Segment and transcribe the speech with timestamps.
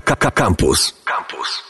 [0.00, 0.92] Campus.
[1.04, 1.62] Campus.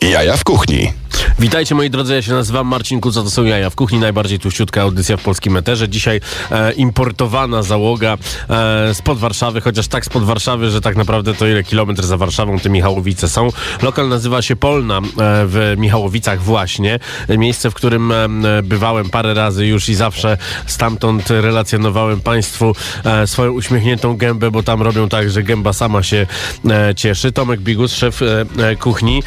[0.00, 0.92] Jaja w kuchni.
[1.38, 4.82] Witajcie moi drodzy, ja się nazywam Marcin Kuca, to są Jaja w Kuchni, najbardziej tuściutka
[4.82, 5.88] audycja w polskim eterze.
[5.88, 6.20] Dzisiaj
[6.50, 8.16] e, importowana załoga
[8.50, 12.58] e, spod Warszawy, chociaż tak spod Warszawy, że tak naprawdę to ile kilometr za Warszawą
[12.58, 13.48] te Michałowice są.
[13.82, 15.02] Lokal nazywa się Polna e,
[15.46, 16.98] w Michałowicach właśnie.
[17.28, 18.28] Miejsce, w którym e,
[18.62, 22.74] bywałem parę razy już i zawsze stamtąd relacjonowałem Państwu
[23.04, 26.26] e, swoją uśmiechniętą gębę, bo tam robią tak, że gęba sama się
[26.70, 27.32] e, cieszy.
[27.32, 29.22] Tomek Bigus, szef e, kuchni.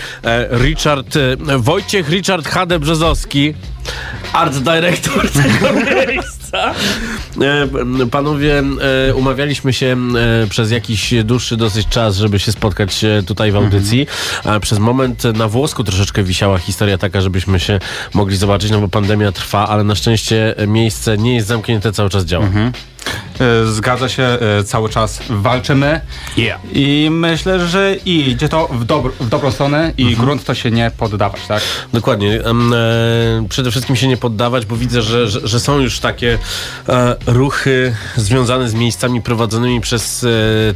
[0.61, 3.53] Richard, e, Wojciech Richard Hade Brzezowski,
[4.33, 6.73] art dyrektor tego miejsca.
[7.41, 7.67] E,
[8.11, 8.63] Panowie,
[9.09, 9.97] e, umawialiśmy się
[10.49, 14.07] przez jakiś dłuższy dosyć czas, żeby się spotkać tutaj w audycji.
[14.61, 17.79] Przez moment na włosku troszeczkę wisiała historia taka, żebyśmy się
[18.13, 22.25] mogli zobaczyć, no bo pandemia trwa, ale na szczęście miejsce nie jest zamknięte, cały czas
[22.25, 22.45] działa.
[22.45, 22.71] E,
[23.65, 26.01] Zgadza się, e, cały czas walczymy
[26.37, 26.61] Yeah.
[26.73, 30.91] i myślę, że idzie to w, dobro, w dobrą stronę i grunt to się nie
[30.97, 31.61] poddawać, tak?
[31.93, 32.41] Dokładnie.
[32.45, 36.37] E, przede wszystkim się nie poddawać, bo widzę, że, że, że są już takie
[36.89, 40.27] e, ruchy związane z miejscami prowadzonymi przez e,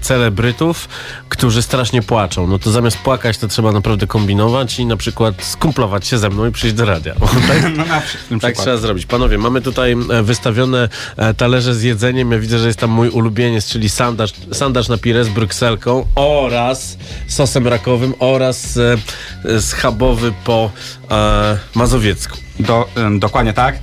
[0.01, 0.89] celebrytów,
[1.29, 2.47] którzy strasznie płaczą.
[2.47, 6.45] No to zamiast płakać, to trzeba naprawdę kombinować i na przykład skumplować się ze mną
[6.45, 7.13] i przyjść do radia.
[7.47, 7.85] tak, No,
[8.31, 9.05] na tak trzeba zrobić.
[9.05, 12.14] Panowie, mamy tutaj e, wystawione e, talerze z jedzeniem.
[12.15, 16.97] Ja widzę, że jest tam mój ulubieniec, czyli sandaż, sandaż na pire z brukselką oraz
[17.27, 18.97] sosem rakowym oraz e,
[19.45, 20.71] e, schabowy po
[21.11, 22.37] e, mazowiecku.
[22.59, 23.79] Do, em, dokładnie tak.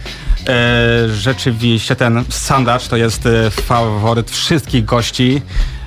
[0.48, 5.42] E, rzeczywiście ten sandaż to jest e, faworyt wszystkich gości.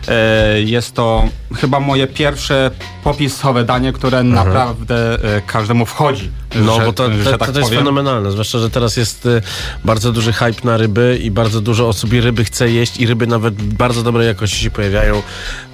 [0.07, 1.23] E, jest to
[1.55, 2.71] chyba moje pierwsze
[3.03, 6.31] popisowe danie, które naprawdę e, każdemu wchodzi.
[6.55, 7.79] No, że, bo to, to, tak to jest powiem.
[7.79, 9.41] fenomenalne, zwłaszcza, że teraz jest y,
[9.85, 13.27] bardzo duży hype na ryby i bardzo dużo osób i ryby chce jeść i ryby
[13.27, 15.21] nawet bardzo dobrej jakości się pojawiają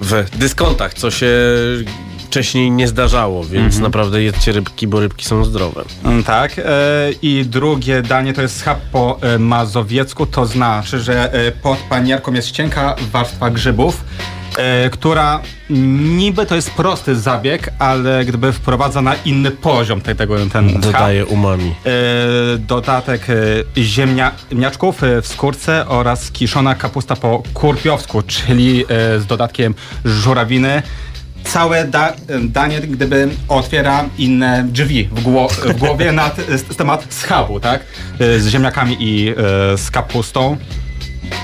[0.00, 1.30] w dyskontach, co się
[2.32, 3.82] wcześniej nie zdarzało, więc Mhm.
[3.82, 5.84] naprawdę jedzcie rybki, bo rybki są zdrowe.
[6.04, 6.58] Mm, Tak.
[6.58, 6.62] E,
[7.22, 12.32] I drugie danie to jest schab po e, mazowiecku, to znaczy, że e, pod panierką
[12.32, 14.04] jest cienka warstwa grzybów,
[14.90, 15.40] która
[15.70, 20.80] niby to jest prosty zabieg, ale gdyby wprowadza na inny poziom te- tego ten.
[20.80, 21.74] Dodaje umami.
[22.58, 23.26] Dodatek
[23.78, 28.84] ziemniaczków w skórce oraz kiszona kapusta po kurpiowsku, czyli
[29.18, 29.74] z dodatkiem
[30.04, 30.82] żurawiny.
[31.44, 36.30] Całe da, danie gdyby otwiera inne drzwi w, gło- w głowie na
[36.76, 37.80] temat schabu, tak?
[38.20, 39.34] E, Z ziemniakami i e,
[39.78, 40.56] z kapustą.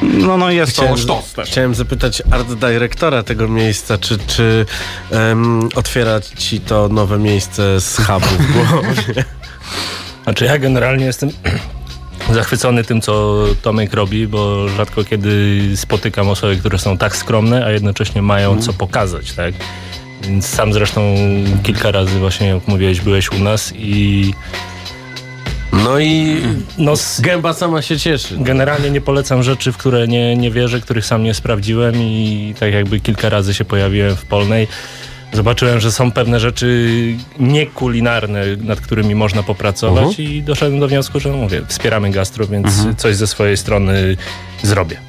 [0.02, 1.48] No, no jest to sztos też.
[1.48, 4.66] chciałem zapytać art dyrektora tego miejsca, czy, czy
[5.10, 9.24] em, otwiera ci to nowe miejsce z hubu w głowie?
[10.24, 11.30] Znaczy ja generalnie jestem
[12.32, 17.70] zachwycony tym, co Tomek robi, bo rzadko kiedy spotykam osoby, które są tak skromne, a
[17.70, 19.54] jednocześnie mają co pokazać, tak?
[20.22, 21.14] Więc sam zresztą
[21.62, 24.32] kilka razy właśnie, jak mówiłeś, byłeś u nas i
[25.72, 26.42] No i
[26.78, 28.36] no, gęba sama się cieszy.
[28.38, 32.72] generalnie nie polecam rzeczy, w które nie, nie wierzę, których sam nie sprawdziłem i tak
[32.72, 34.68] jakby kilka razy się pojawiłem w Polnej.
[35.32, 36.88] Zobaczyłem, że są pewne rzeczy
[37.38, 43.16] niekulinarne, nad którymi można popracować i doszedłem do wniosku, że mówię, wspieramy gastro, więc coś
[43.16, 44.16] ze swojej strony
[44.62, 45.07] zrobię.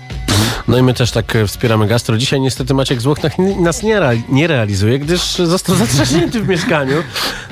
[0.70, 2.18] No i my też tak e, wspieramy gastro.
[2.18, 3.18] Dzisiaj niestety Maciek Złoch
[3.60, 4.00] nas- nie,
[4.30, 6.96] nie realizuje, gdyż został zatrzaśnięty w mieszkaniu.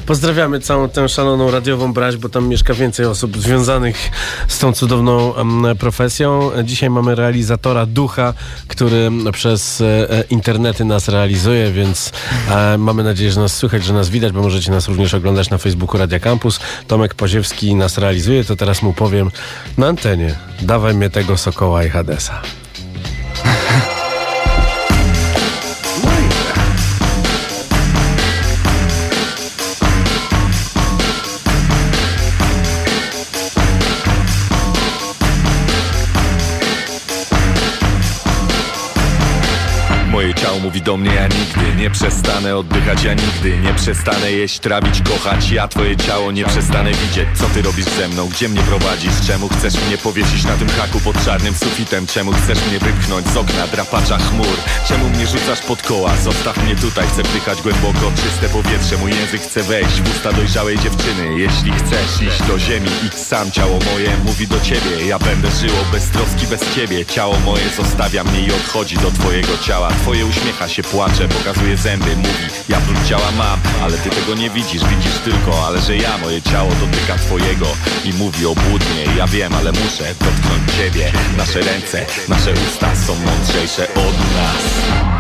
[0.06, 4.10] Pozdrawiamy całą tę szaloną radiową braź, bo tam mieszka więcej osób związanych
[4.48, 5.34] z tą cudowną
[5.80, 6.52] profesją.
[6.64, 8.34] Dzisiaj mamy realizatora Ducha,
[8.68, 12.12] który przez e, e, internety nas realizuje, więc
[12.78, 15.98] mamy nadzieję, że nas słychać, że nas widać, bo możecie nas również oglądać na Facebooku
[15.98, 16.60] Radia Campus.
[16.88, 19.32] Tomek Poziewski nas realizuje, to teraz mu powiem
[19.78, 20.36] na antenie.
[20.62, 22.42] Dawaj mnie tego Sokoła i Hadesa.
[40.64, 45.50] Mówi do mnie, ja nigdy nie przestanę oddychać, ja nigdy nie przestanę jeść, trawić, kochać.
[45.50, 47.28] Ja twoje ciało nie przestanę widzieć.
[47.34, 48.28] Co ty robisz ze mną?
[48.28, 49.28] Gdzie mnie prowadzisz?
[49.28, 52.08] Czemu chcesz mnie powiesić na tym haku pod czarnym sufitem?
[52.08, 54.58] Czemu chcesz mnie wypchnąć z okna drapacza chmur?
[54.88, 56.16] Czemu mnie rzucasz pod koła?
[56.16, 58.98] Zostaw mnie tutaj, chcę wdychać głęboko czyste powietrze.
[58.98, 61.40] Mój język chce wejść w usta dojrzałej dziewczyny.
[61.40, 63.52] Jeśli chcesz iść do ziemi, idź sam.
[63.52, 65.08] Ciało moje mówi do ciebie.
[65.08, 67.06] Ja będę żyło bez troski, bez ciebie.
[67.06, 69.90] Ciało moje zostawia mnie i odchodzi do twojego ciała.
[69.90, 74.50] Twoje uśmiecha się, płacze, pokazuje zęby, mówi Ja próg ciała mam, ale ty tego nie
[74.50, 77.66] widzisz Widzisz tylko, ale że ja moje ciało dotyka twojego.
[78.06, 81.12] I mówi obłudnie, ja wiem, ale muszę dotknąć ciebie.
[81.38, 85.17] Nasze ręce, nasze usta są mądrzejsze od nas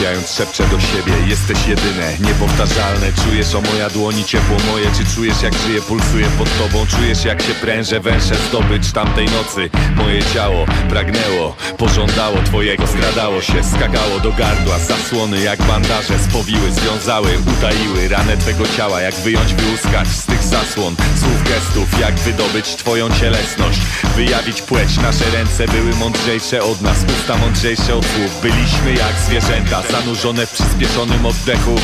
[0.00, 0.09] Yeah.
[0.28, 3.12] Szepczę do siebie Jesteś jedyne, niepowtarzalne.
[3.24, 4.86] Czujesz o moja dłoni ciepło moje.
[4.96, 6.86] Czy czujesz jak żyje, pulsuje pod tobą?
[6.86, 9.70] Czujesz jak się prężę, węszę zdobycz tamtej nocy?
[9.96, 12.86] Moje ciało pragnęło, pożądało twojego.
[12.86, 14.78] Skradało się, skakało do gardła.
[14.78, 19.00] Zasłony jak bandaże spowiły, związały Utaiły ranę twego ciała.
[19.00, 23.80] Jak wyjąć, wyłuskać z tych zasłon Słów gestów, jak wydobyć twoją cielesność?
[24.16, 26.98] Wyjawić płeć, nasze ręce były mądrzejsze od nas.
[27.18, 28.40] Usta mądrzejsze od słów.
[28.42, 31.74] Byliśmy jak zwierzęta, zanurzone w przyspieszonym oddechu.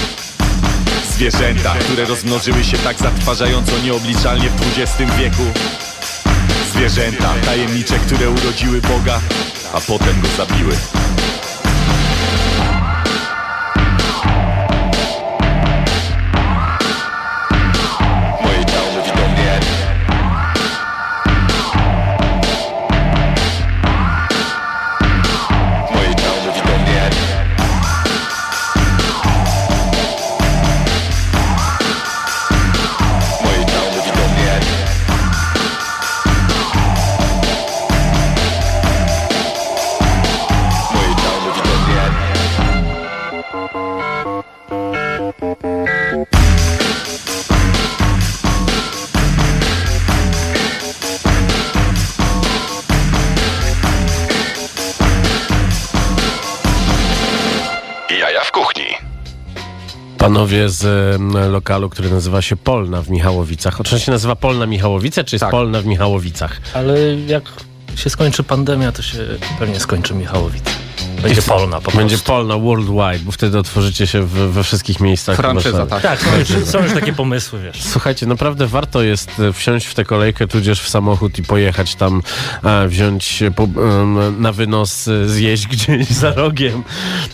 [1.11, 5.43] Zwierzęta, które rozmnożyły się tak zatrważająco nieobliczalnie w XX wieku.
[6.73, 9.21] Zwierzęta, tajemnicze, które urodziły Boga,
[9.73, 10.77] a potem go zabiły
[60.37, 63.81] Panowie z lokalu, który nazywa się Polna w Michałowicach.
[63.81, 65.51] Oczywiście się nazywa Polna Michałowice, czy jest Tak.
[65.51, 66.61] Polna w Michałowicach?
[66.75, 67.43] Ale jak
[67.95, 69.19] się skończy pandemia, to się
[69.59, 70.71] pewnie skończy Michałowice.
[71.29, 71.99] Będzie polna po prostu.
[71.99, 75.37] Będzie Polna worldwide, bo wtedy otworzycie się w, we wszystkich miejscach.
[75.37, 76.03] Franczyza, tak.
[76.03, 77.83] Tak, są już, są już takie pomysły, wiesz.
[77.83, 82.23] Słuchajcie, naprawdę warto jest e, wsiąść w tę kolejkę, tudzież w samochód i pojechać tam,
[82.65, 83.43] e, wziąć
[84.39, 86.83] na wynos, e, zjeść gdzieś za rogiem.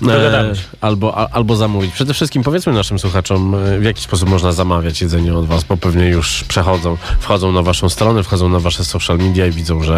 [0.00, 0.62] Się.
[0.80, 1.92] albo, a, albo zamówić.
[1.92, 6.08] Przede wszystkim powiedzmy naszym słuchaczom, w jaki sposób można zamawiać jedzenie od was, bo pewnie
[6.08, 9.96] już przechodzą, wchodzą na waszą stronę, wchodzą na wasze social media i widzą, że,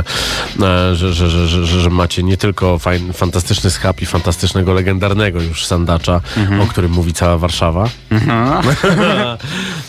[0.61, 3.71] e, że, że, że, że, że, macie nie tylko fajn, fantastyczny
[4.03, 6.21] i fantastycznego, legendarnego już sandacza,
[6.63, 7.89] o którym mówi cała Warszawa,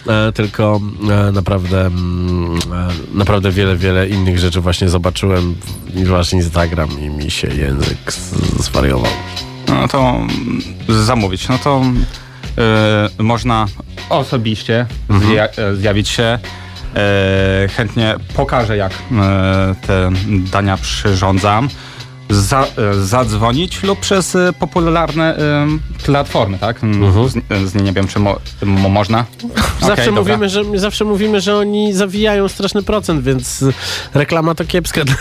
[0.08, 0.80] e, tylko
[1.28, 5.56] e, naprawdę, mm, e, naprawdę wiele, wiele innych rzeczy właśnie zobaczyłem
[5.96, 8.14] i wasz Instagram i mi się język
[8.60, 9.12] zwariował.
[9.68, 11.50] No to mm, zamówić.
[11.50, 11.84] No to
[13.20, 13.66] y, można
[14.10, 14.86] osobiście
[15.28, 16.40] zja, e, zjawić się.
[17.76, 18.92] Chętnie pokażę, jak
[19.88, 20.12] te
[20.52, 21.70] dania przyrządzam.
[22.30, 25.68] Za, e, zadzwonić lub przez e, popularne e,
[26.06, 26.84] platformy, tak?
[26.84, 27.36] Mm, Z,
[27.72, 29.26] z nie, wiem, czy mo, mo, można.
[29.82, 30.22] Zawsze, dobra.
[30.22, 33.66] mówimy, że, zawsze mówimy, że oni zawijają straszny procent, więc
[34.14, 35.02] reklama to kiepska.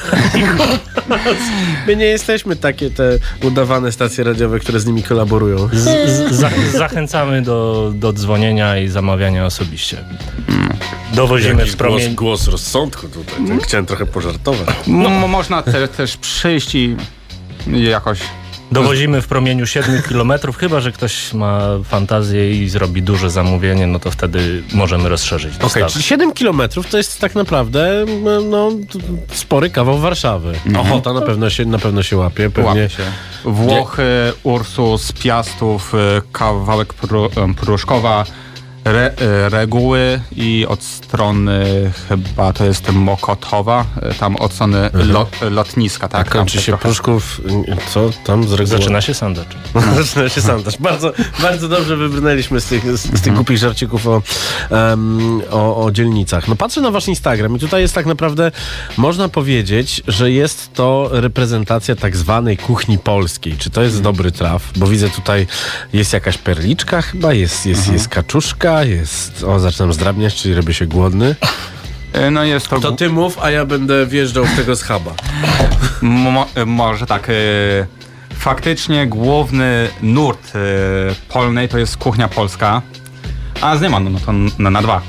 [1.87, 5.69] My nie jesteśmy takie te udawane stacje radiowe, które z nimi kolaborują.
[5.73, 9.97] Z, z, za, zachęcamy do, do dzwonienia i zamawiania osobiście.
[11.15, 12.15] Dowozimy w promień...
[12.15, 13.49] głos rozsądku tutaj.
[13.49, 14.69] Tak chciałem trochę pożartować.
[14.89, 16.94] M- można te, też przyjść i
[17.66, 18.19] jakoś
[18.72, 23.99] Dowozimy w promieniu 7 km, chyba że ktoś ma fantazję i zrobi duże zamówienie, no
[23.99, 25.90] to wtedy możemy rozszerzyć Okej, dostawę.
[25.90, 28.71] czyli 7 kilometrów to jest tak naprawdę m, no,
[29.33, 30.52] spory kawał Warszawy.
[30.78, 32.50] Ochota na pewno się, na pewno się łapie.
[32.50, 33.02] Pewnie Łapie się.
[33.44, 35.99] Włochy, Ursus, Piastów, y,
[36.33, 38.25] kawałek Pru- y, Pruszkowa,
[38.85, 39.14] re,
[39.49, 41.64] Reguły i od strony
[42.09, 46.25] chyba to jest Mokotowa, y, tam od strony lo, lotniska, tak?
[46.25, 47.41] Tak, kończy Tam się trochę- Pruszków.
[47.95, 48.67] Co tam z reguły?
[48.79, 49.49] Zaczyna się sandacz.
[50.05, 50.79] Zaczyna się sandaż.
[50.79, 51.12] Bardzo,
[51.43, 54.23] bardzo dobrze wybrnęliśmy z tych, z, z tych głupich żarcików o,
[54.71, 56.49] em, o, o dzielnicach.
[56.49, 58.53] No patrzę na wasz Instagram i tutaj jest tak naprawdę,
[58.97, 63.57] można powiedzieć, że jest to reprezentacja tak zwanej kuchni polskiej.
[63.59, 64.62] Czy to jest dobry traf?
[64.76, 65.47] Bo widzę tutaj
[65.93, 69.45] jest jakaś perliczka chyba, jest, jest, jest kaczuszka, jest...
[69.45, 71.37] O, zaczynam zdrabniać, czyli robię się głodny.
[72.16, 75.14] Y, No jest to, To ty mów, a ja będę wjeżdżał w tego schaba.
[76.02, 77.28] Mo, może tak.
[77.28, 77.87] y,
[78.35, 80.59] Faktycznie główny nurt y,
[81.28, 82.83] polnej to jest kuchnia polska,
[83.61, 85.02] a z nie ma, no to na, na dwa.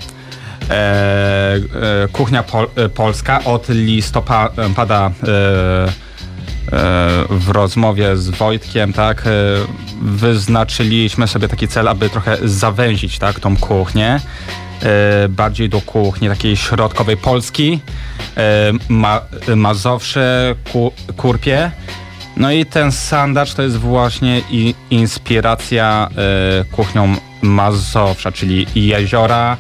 [0.70, 5.92] E, e, kuchnia pol, e, polska od listopada e, e,
[7.30, 9.30] w rozmowie z Wojtkiem, tak, e,
[10.02, 14.20] wyznaczyliśmy sobie taki cel, aby trochę zawęzić, tak, tą kuchnię
[14.84, 17.80] e, bardziej do kuchni takiej środkowej Polski,
[18.38, 19.22] e, ma,
[19.56, 21.72] Mazowsze, ku, Kurpie.
[22.38, 24.42] No i ten sandacz to jest właśnie
[24.90, 26.10] inspiracja
[26.62, 29.58] e, kuchnią Mazowsza, czyli jeziora,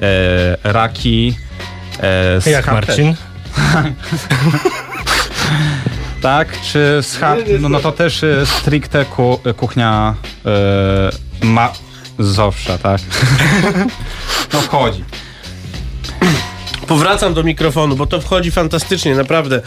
[0.00, 1.34] e, raki.
[2.46, 3.14] E, Jak Marcin?
[6.20, 7.36] Tak, czy scha...
[7.60, 10.14] no, no to też e, stricte ku, kuchnia
[10.46, 13.00] e, mazowsza, tak?
[14.52, 15.04] no wchodzi.
[16.86, 19.60] Powracam do mikrofonu, bo to wchodzi fantastycznie, naprawdę.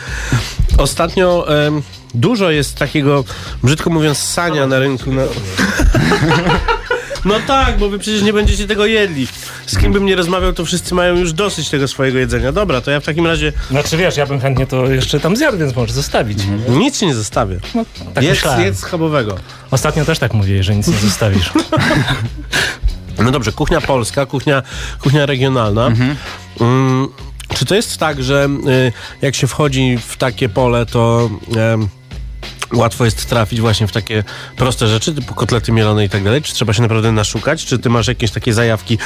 [0.78, 1.82] Ostatnio em,
[2.14, 3.24] dużo jest takiego,
[3.64, 5.14] brzydko mówiąc, sania na rynku.
[5.14, 5.22] Na...
[7.25, 9.27] No tak, bo wy przecież nie będziecie tego jedli.
[9.65, 12.51] Z kim bym nie rozmawiał, to wszyscy mają już dosyć tego swojego jedzenia.
[12.51, 15.58] Dobra, to ja w takim razie Znaczy wiesz, ja bym chętnie to jeszcze tam zjadł,
[15.58, 16.39] więc możesz zostawić.
[16.70, 17.60] nic ci nie zostawię.
[18.13, 18.62] Tak jedz, myślałem.
[18.62, 19.38] jedz schabowego.
[19.72, 21.51] Ostatnio też tak mówiłeś, że nic nie zostawisz.
[23.20, 24.63] No dobrze, kuchnia polska, kuchnia,
[25.00, 25.92] kuchnia regionalna.
[26.60, 27.08] Mm,
[27.56, 31.88] czy to jest tak, że y, jak się wchodzi w takie pole, to em,
[32.74, 34.24] łatwo jest trafić właśnie w takie
[34.58, 36.42] proste rzeczy, typu kotlety mielone i tak dalej?
[36.42, 37.65] Czy trzeba się naprawdę naszukać?
[37.65, 38.98] Czy ty masz jakieś takie zajawki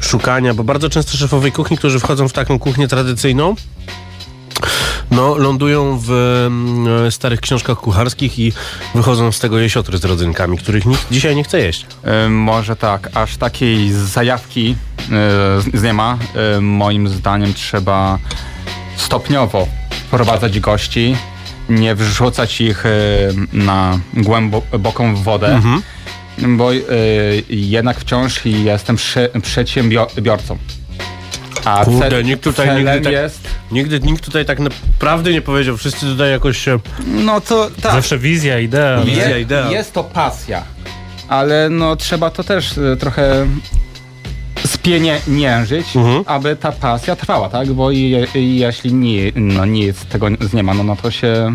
[0.00, 0.54] szukania?
[0.54, 3.54] Bo bardzo często szefowie kuchni, którzy wchodzą w taką kuchnię tradycyjną,
[5.10, 6.10] no, lądują w
[6.46, 8.52] mm, starych książkach kucharskich i
[8.94, 11.86] wychodzą z tego jesiotry z rodzynkami, których nikt dzisiaj nie chce jeść.
[12.04, 14.76] E, może tak, aż takiej zajawki
[15.74, 16.18] e, nie ma.
[16.56, 18.18] E, moim zdaniem trzeba
[18.96, 21.16] stopniowo wprowadzać gości,
[21.70, 22.90] nie wrzucać ich e,
[23.52, 25.60] na głęboką wodę,
[26.38, 26.78] bo e,
[27.48, 28.96] jednak wciąż jestem
[29.42, 30.58] przedsiębiorcą.
[31.64, 35.76] A Kurde, cel- nikt tutaj nigdy tak- jest, Nigdy nikt tutaj tak naprawdę nie powiedział.
[35.76, 36.78] Wszyscy tutaj jakoś się...
[37.06, 39.00] no to tak, Zawsze wizja, idea.
[39.04, 39.70] Wizja, Je- idea.
[39.70, 40.62] Jest to pasja,
[41.28, 43.46] ale no trzeba to też e, trochę
[44.80, 46.22] spieniężyć, Mhm.
[46.26, 47.72] aby ta pasja trwała, tak?
[47.72, 51.52] Bo je, jeśli nie, no nic tego nie ma, no, no to się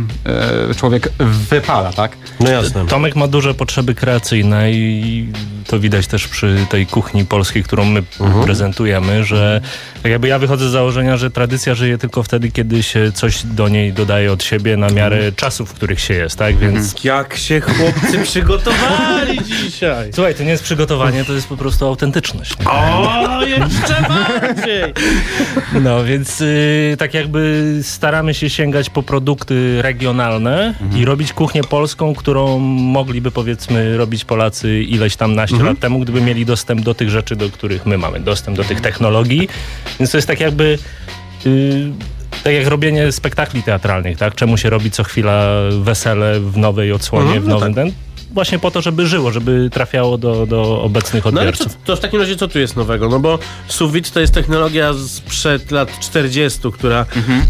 [0.72, 2.18] e, człowiek wypala, tak?
[2.40, 2.86] No jasne.
[2.86, 5.28] Tomek ma duże potrzeby kreacyjne i
[5.68, 8.04] to widać też przy tej kuchni polskiej, którą my
[8.44, 9.62] prezentujemy, że
[10.04, 13.68] tak jakby ja wychodzę z założenia, że tradycja żyje tylko wtedy, kiedy się coś do
[13.70, 16.58] niej dodaje od siebie na miarę czasów, w których się jest, tak?
[16.58, 20.10] Więc Jak się chłopcy przygotowali dzisiaj.
[20.14, 22.60] słuchaj, to nie jest przygotowanie, to jest po prostu autentyczność.
[22.60, 22.66] nie?
[23.16, 24.94] O, jeszcze bardziej.
[25.82, 32.16] No więc y, tak jakby staramy się sięgać po produkty regionalne i robić kuchnię polską,
[32.16, 37.10] którą mogliby powiedzmy robić Polacy ileś tam naście lat temu, gdyby mieli dostęp do tych
[37.10, 39.50] rzeczy, do których my mamy dostęp, do tych technologii.
[40.00, 40.78] Więc to jest tak jakby...
[41.46, 41.92] Y,
[42.44, 44.36] tak jak robienie spektakli teatralnych, tak?
[44.36, 45.48] Czemu się robi co chwila
[45.82, 47.92] wesele w nowej odsłonie, Mhm, w no nowym ten?
[48.36, 51.84] Właśnie po to, żeby żyło, żeby trafiało do, do obecnych No ale co, odbiorców.
[51.86, 53.10] to w takim razie co tu jest nowego?
[53.10, 57.06] No bo sous vide to jest technologia sprzed lat 40, która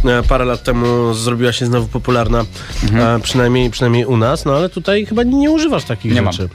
[0.05, 2.45] e, parę lat temu zrobiła się znowu popularna,
[2.93, 6.33] e, przynajmniej, przynajmniej u nas, no ale tutaj chyba nie używasz takich Nie mam.
[6.33, 6.49] rzeczy.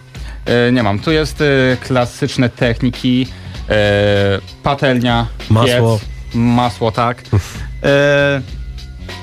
[0.45, 0.99] E, nie mam.
[0.99, 3.27] Tu jest e, klasyczne techniki,
[3.69, 5.99] e, patelnia, Masło.
[5.99, 7.23] piec, masło, tak.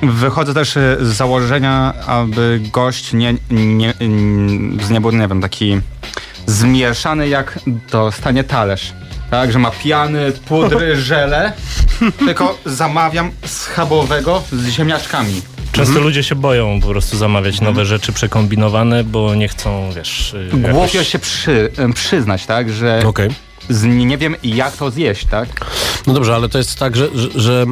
[0.04, 3.94] E, wychodzę też e, z założenia, aby gość nie, nie,
[4.82, 5.80] z nie był, nie wiem, taki
[6.46, 7.60] zmieszany jak
[7.92, 8.94] dostanie talerz.
[9.32, 11.54] Tak, że ma piany, pudry, żele,
[12.20, 15.42] tylko zamawiam schabowego z ziemniaczkami.
[15.72, 20.34] Często ludzie się boją po prostu zamawiać nowe rzeczy przekombinowane, bo nie chcą, wiesz...
[20.34, 23.30] y, Głupio jakoś- się przy, em, przyznać, tak, że Okej.
[23.70, 25.48] Z, nie wiem jak to zjeść, tak?
[26.08, 27.66] No dobrze, ale to jest tak, że, że, że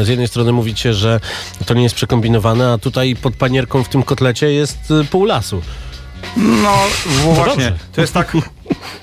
[0.00, 1.20] e, z jednej strony mówicie, że
[1.66, 5.62] to nie jest przekombinowane, a tutaj pod panierką w tym kotlecie jest e, pół lasu.
[6.36, 6.74] No
[7.24, 7.78] właśnie, dobrze.
[7.92, 8.36] to jest tak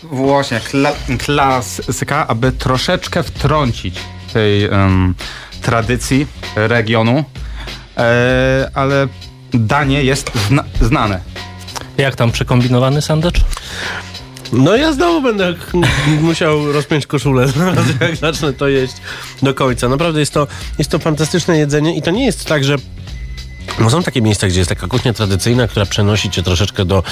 [0.03, 3.95] właśnie kla, klasyka, aby troszeczkę wtrącić
[4.33, 5.15] tej em,
[5.61, 7.23] tradycji regionu,
[7.97, 9.07] e, ale
[9.53, 11.19] danie jest zna, znane.
[11.97, 13.41] Jak tam przekombinowany sandacz?
[14.53, 15.53] No ja znowu będę
[16.21, 17.47] musiał rozpiąć koszulę,
[18.01, 18.93] jak zacznę to jeść
[19.43, 19.89] do końca.
[19.89, 22.75] Naprawdę jest to, jest to fantastyczne jedzenie i to nie jest tak, że
[23.79, 27.03] no są takie miejsca, gdzie jest taka kuchnia tradycyjna, która przenosi cię troszeczkę do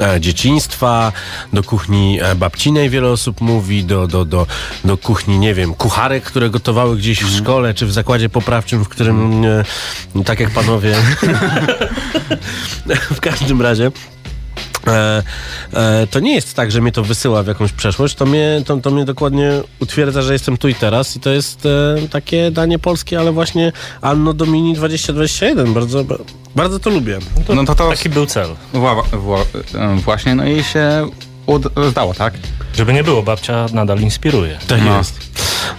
[0.00, 1.12] e, dzieciństwa,
[1.52, 4.46] do kuchni e, babcinej, wiele osób mówi, do, do, do,
[4.84, 8.88] do kuchni, nie wiem, kucharek, które gotowały gdzieś w szkole, czy w zakładzie poprawczym, w
[8.88, 10.94] którym, e, tak jak panowie,
[13.16, 13.90] w każdym razie.
[14.88, 15.22] E,
[15.74, 18.76] e, to nie jest tak, że mnie to wysyła w jakąś przeszłość, to mnie, to,
[18.76, 22.78] to mnie dokładnie utwierdza, że jestem tu i teraz i to jest e, takie danie
[22.78, 25.74] polskie, ale właśnie Anno Domini 2021.
[25.74, 26.04] Bardzo,
[26.56, 27.18] bardzo to lubię.
[27.48, 28.48] No to to Taki był cel.
[28.72, 29.38] wła, wła,
[29.74, 31.08] em, właśnie, no i się
[31.48, 32.34] ud, zdało, tak?
[32.76, 34.58] Żeby nie było, babcia nadal inspiruje.
[34.68, 34.98] Tak No.
[34.98, 35.28] jest.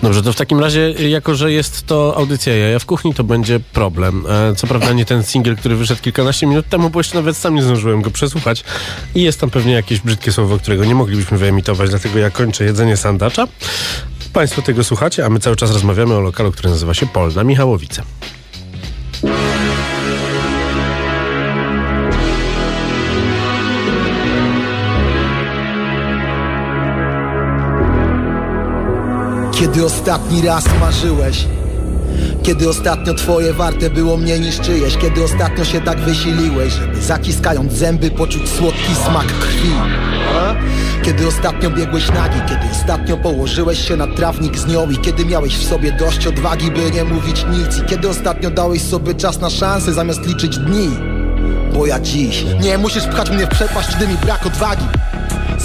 [0.03, 3.59] Dobrze, to w takim razie, jako że jest to audycja Jaja w kuchni, to będzie
[3.59, 4.23] problem.
[4.51, 7.55] E, co prawda nie ten singiel, który wyszedł kilkanaście minut temu, bo jeszcze nawet sam
[7.55, 8.63] nie zdążyłem go przesłuchać
[9.15, 12.97] i jest tam pewnie jakieś brzydkie słowo, którego nie moglibyśmy wyemitować, dlatego ja kończę jedzenie
[12.97, 13.47] sandacza.
[14.33, 18.03] Państwo tego słuchacie, a my cały czas rozmawiamy o lokalu, który nazywa się Polna Michałowice.
[29.59, 31.45] Kiedy ostatni raz marzyłeś?
[32.43, 34.97] Kiedy ostatnio twoje warte było mniej niż czyjeś?
[34.97, 36.73] Kiedy ostatnio się tak wysiliłeś?
[36.73, 39.71] Żeby zaciskając zęby poczuć słodki smak krwi?
[41.03, 42.39] Kiedy ostatnio biegłeś nagi?
[42.49, 44.89] Kiedy ostatnio położyłeś się na trawnik z nią?
[44.89, 47.77] I kiedy miałeś w sobie dość odwagi by nie mówić nic?
[47.77, 50.89] I kiedy ostatnio dałeś sobie czas na szansę zamiast liczyć dni?
[51.73, 54.85] Bo ja dziś Nie musisz pchać mnie w przepaść, gdy mi brak odwagi.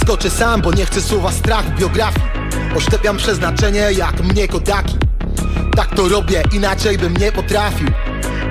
[0.01, 2.34] Skoczę sam, bo nie chcę słowa strach w biografii
[2.75, 4.97] Oszczepiam przeznaczenie jak mnie kodaki
[5.75, 7.87] Tak to robię, inaczej bym nie potrafił.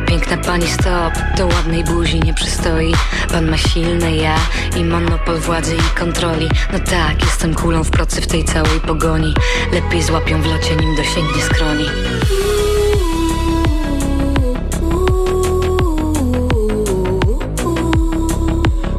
[0.06, 2.94] Piękna pani stop, do ładnej buzi nie przystoi.
[3.32, 4.36] Pan ma silne ja
[4.76, 6.48] i monopol władzy i kontroli.
[6.72, 9.34] No tak, jestem kulą w procy w tej całej pogoni.
[9.72, 11.86] Lepiej złapią w locie, nim dosięgnie skroni.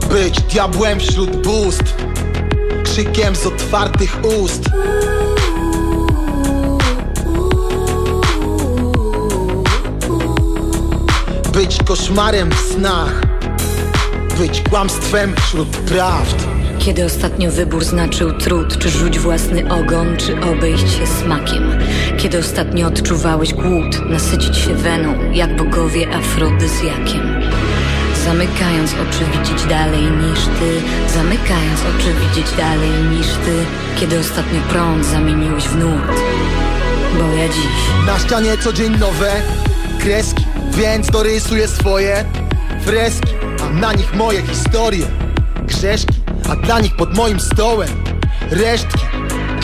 [0.10, 1.96] Być diabłem wśród bóstw
[2.84, 4.70] Krzykiem z otwartych ust
[11.56, 13.22] Być koszmarem w snach
[14.38, 16.48] Być kłamstwem wśród prawd.
[16.80, 21.64] Kiedy ostatnio wybór znaczył trud Czy rzuć własny ogon, czy obejść się smakiem?
[22.18, 27.42] Kiedy ostatnio odczuwałeś głód Nasycić się weną, jak bogowie afrodyzjakiem
[28.26, 30.82] Zamykając oczy widzieć dalej niż ty
[31.14, 33.66] Zamykając oczy widzieć dalej niż ty.
[34.00, 36.22] Kiedy ostatnio prąd zamieniłeś w nurt?
[37.14, 39.32] Bo ja dziś Na ścianie co dzień nowe
[40.00, 42.26] kreski Więc dorysuję swoje
[42.86, 45.08] freski A na nich moje historie.
[45.64, 46.14] Grzeszki,
[46.50, 47.90] a dla nich pod moim stołem
[48.52, 49.00] Resztki.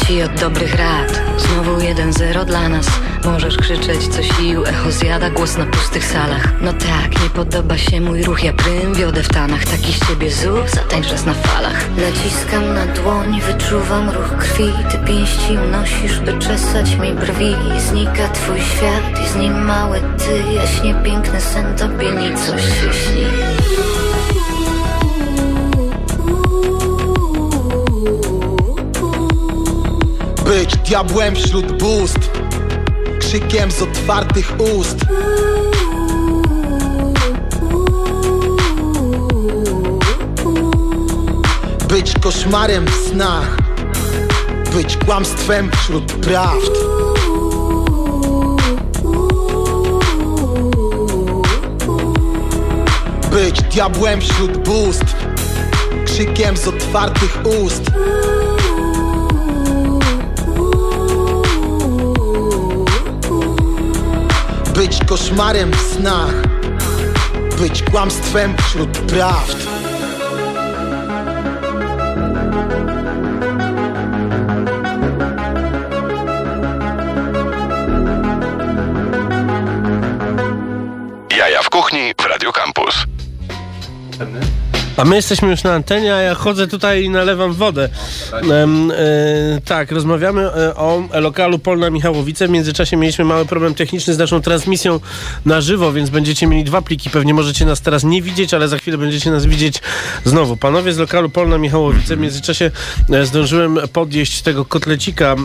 [0.08, 2.86] Ci od dobrych rad Znowu 1-0 dla nas
[3.26, 6.62] Możesz krzyczeć co sił Echo zjada głos na pustych salach.
[6.62, 9.66] No tak, nie podoba się mój ruch Ja prym wiodę w tanach.
[9.66, 11.90] Taki z ciebie zuch Zatańczesz na falach.
[11.98, 14.74] Naciskam na dłoń Wyczuwam ruch krwi.
[14.92, 17.56] Ty pięści unosisz By czesać mi brwi.
[17.90, 20.54] Znika twój świat I z nim mały ty.
[20.54, 23.26] Jaśnie piękny sen Tobie się śni
[30.46, 32.31] Być diabłem wśród bóstw
[33.32, 34.96] Krzykiem z otwartych ust.
[41.90, 43.58] Być koszmarem w snach.
[44.74, 46.72] Być kłamstwem wśród prawd.
[53.32, 55.16] Być diabłem wśród bóstw.
[56.06, 57.92] Krzykiem z otwartych ust
[64.82, 66.34] Być koszmarem w snach
[67.60, 69.58] Być kłamstwem wśród prawd
[81.38, 82.96] Jaja w kuchni w Radio Campus.
[84.98, 87.90] A my jesteśmy już na antenie, a ja chodzę tutaj i nalewam wodę.
[88.34, 92.48] E, tak, rozmawiamy e, o lokalu Polna Michałowice.
[92.48, 95.00] W międzyczasie mieliśmy mały problem techniczny z naszą transmisją
[95.46, 97.10] na żywo, więc będziecie mieli dwa pliki.
[97.10, 99.82] Pewnie możecie nas teraz nie widzieć, ale za chwilę będziecie nas widzieć
[100.26, 100.58] znowu.
[100.58, 102.72] Panowie z lokalu Polna Michałowice, w międzyczasie
[103.10, 105.36] e, zdążyłem podjeść tego kotlecika,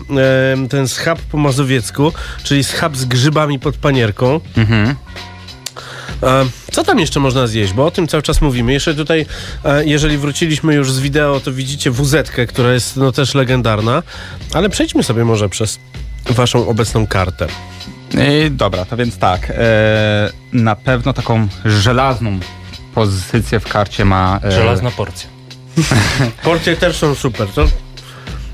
[0.71, 4.41] ten schab po mazowiecku, czyli schab z grzybami pod panierką.
[4.59, 4.95] E,
[6.73, 7.73] Co tam jeszcze można zjeść?
[7.73, 8.73] Bo o tym cały czas mówimy.
[8.73, 9.27] Jeszcze tutaj,
[9.65, 14.03] e, jeżeli wróciliśmy już z wideo, to widzicie wz która jest no, też legendarna.
[14.53, 15.79] Ale przejdźmy sobie może przez
[16.31, 17.47] waszą obecną kartę.
[18.15, 19.51] I dobra, to więc tak.
[19.51, 22.39] E, na pewno taką żelazną
[22.95, 24.41] pozycję w karcie ma.
[24.45, 25.29] E, Żelazna porcja.
[26.45, 27.49] Porcje też są super.
[27.49, 27.67] To,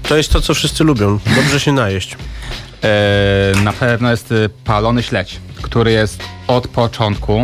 [0.02, 1.18] to jest to, co wszyscy lubią.
[1.36, 2.16] Dobrze się najeść.
[2.84, 7.42] E, na pewno jest e, palony śledź, który jest od początku.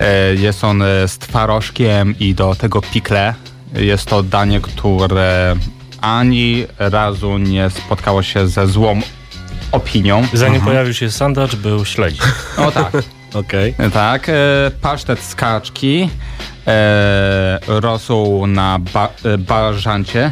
[0.00, 3.34] E, jest on e, z twarożkiem i do tego pikle.
[3.74, 5.56] Jest to danie, które
[6.00, 9.00] ani razu nie spotkało się ze złą
[9.72, 10.26] opinią.
[10.32, 12.22] Zanim pojawił się sandacz, był śledzik.
[12.56, 12.92] O tak.
[13.34, 13.74] Okej.
[13.92, 14.32] Tak, e,
[14.80, 16.10] pasztet z kaczki,
[16.66, 20.30] e, rosół na ba, e, bażancie.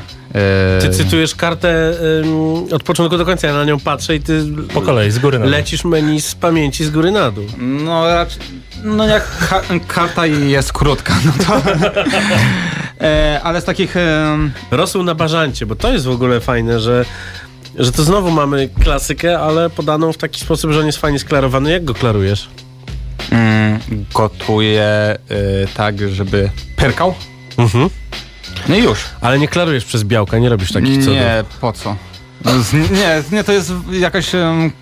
[0.80, 1.92] Ty cytujesz kartę
[2.24, 5.38] ym, od początku do końca, ja na nią patrzę i ty Po kolei, z góry
[5.38, 5.52] na dół.
[5.52, 7.44] lecisz menu z pamięci z góry na dół.
[7.58, 8.42] No raczej,
[8.84, 11.62] no jak ka, karta jest krótka, no to...
[13.06, 13.94] e, ale z takich...
[14.70, 17.04] Rosół na bażancie, bo to jest w ogóle fajne, że,
[17.78, 21.70] że to znowu mamy klasykę, ale podaną w taki sposób, że on jest fajnie sklarowany.
[21.70, 22.48] Jak go klarujesz?
[23.32, 23.78] mm,
[24.14, 25.16] gotuję e,
[25.74, 27.14] tak, żeby pyrkał.
[27.58, 27.90] Mhm.
[28.68, 28.98] No i już.
[29.20, 31.14] Ale nie klarujesz przez białka, nie robisz takich cudów.
[31.14, 31.96] Nie, po co?
[32.62, 34.34] Z, nie, nie, to jest jakaś...
[34.34, 34.72] em,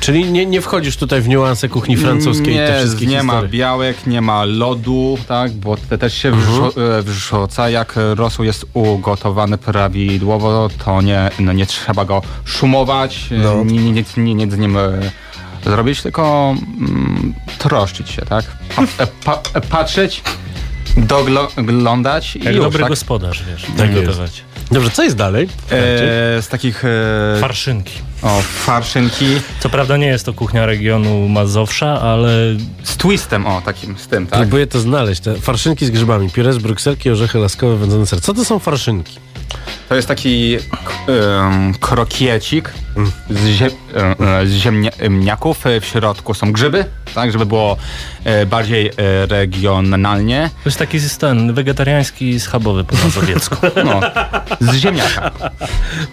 [0.00, 3.32] Czyli nie, nie wchodzisz tutaj w niuanse kuchni francuskiej i te nie, wszystkie nie ma
[3.32, 3.50] historie.
[3.50, 6.70] białek, nie ma lodu, tak, bo te też się Mhm.
[6.98, 7.70] e, wrzuca.
[7.70, 13.64] Jak rosół jest ugotowany prawidłowo, to nie, no nie trzeba go szumować, No.
[13.64, 14.90] ni- ni- nic, ni- nic z nim e,
[15.64, 18.44] zrobić, tylko mm, troszczyć się, tak?
[18.76, 19.36] Pa, e, pa,
[19.70, 20.22] patrzeć,
[20.96, 22.88] doglądać i Jak już, dobry tak?
[22.88, 24.06] gospodarz, wiesz, Tak jest.
[24.06, 24.42] gotować.
[24.70, 25.48] Dobrze, co jest dalej?
[25.70, 26.88] E, z takich e,
[27.40, 27.92] Farszynki.
[28.22, 29.26] O, farszynki
[29.60, 32.30] Co prawda nie jest to kuchnia regionu Mazowsza, ale
[32.82, 34.40] z twistem, o, takim, z tym, tak?
[34.40, 35.20] Próbuję to znaleźć.
[35.20, 38.20] Te farszynki z grzybami, pire z brukselki, orzechy laskowe, wędzone ser.
[38.20, 39.18] Co to są farszynki?
[39.88, 40.58] To jest taki
[41.08, 42.72] um, krokiecik
[43.30, 43.70] z, zie,
[44.44, 45.64] z ziemniaków.
[45.80, 47.76] W środku są grzyby, tak, żeby było
[48.24, 48.92] e, bardziej e,
[49.26, 50.50] regionalnie.
[50.54, 53.56] to jest taki ten wegetariański schabowy po mazowiecku.
[53.84, 54.00] No,
[54.60, 55.30] z ziemniaka.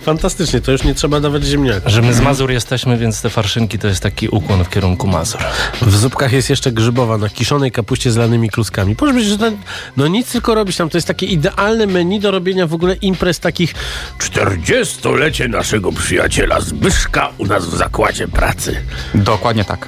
[0.02, 1.90] Fantastycznie, to już nie trzeba dawać ziemniaka.
[1.98, 5.42] Że my z Mazur jesteśmy, więc te farszynki to jest taki ukłon w kierunku Mazur.
[5.82, 8.96] W zupkach jest jeszcze grzybowa na kiszonej kapuście z lanymi kluskami.
[8.96, 9.58] Proszę powiedzieć, że ten,
[9.98, 10.90] no nic tylko robić tam.
[10.90, 13.74] To jest takie idealne menu do robienia w ogóle imprez takich
[14.20, 18.82] 40-lecie naszego przyjaciela Zbyszka u nas w zakładzie pracy.
[19.14, 19.88] Dokładnie tak.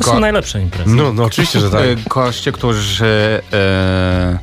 [0.00, 0.90] To są najlepsze imprezy.
[0.90, 1.82] No, no oczywiście, że tak.
[2.14, 4.38] goście, którzy e,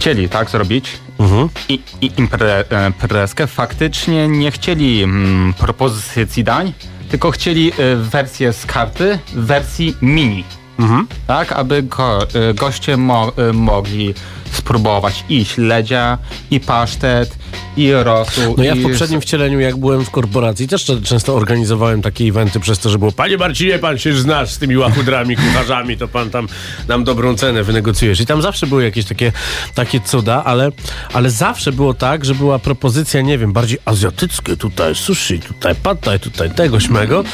[0.00, 1.48] chcieli tak zrobić Mhm.
[1.68, 6.72] i, i impre, e, imprezkę, faktycznie nie chcieli mm, propozycji dań,
[7.10, 10.44] tylko chcieli e, wersję z karty w wersji mini.
[10.78, 11.06] Mhm.
[11.26, 14.14] Tak, aby go, e, goście mo, mogli
[14.52, 16.18] spróbować i śledzia,
[16.50, 17.38] i pasztet,
[17.76, 18.54] i rosół.
[18.58, 22.78] No ja w poprzednim wcieleniu, jak byłem w korporacji, też często organizowałem takie eventy przez
[22.78, 26.48] to, że było Panie Marcinie, pan się znasz z tymi łachudrami, kucharzami, to pan tam
[26.88, 28.20] nam dobrą cenę wynegocjujesz.
[28.20, 29.32] I tam zawsze były jakieś takie,
[29.74, 30.70] takie cuda, ale,
[31.12, 36.20] ale zawsze było tak, że była propozycja, nie wiem, bardziej azjatyckie, tutaj sushi, tutaj pataj,
[36.20, 37.24] tutaj tego, śmego.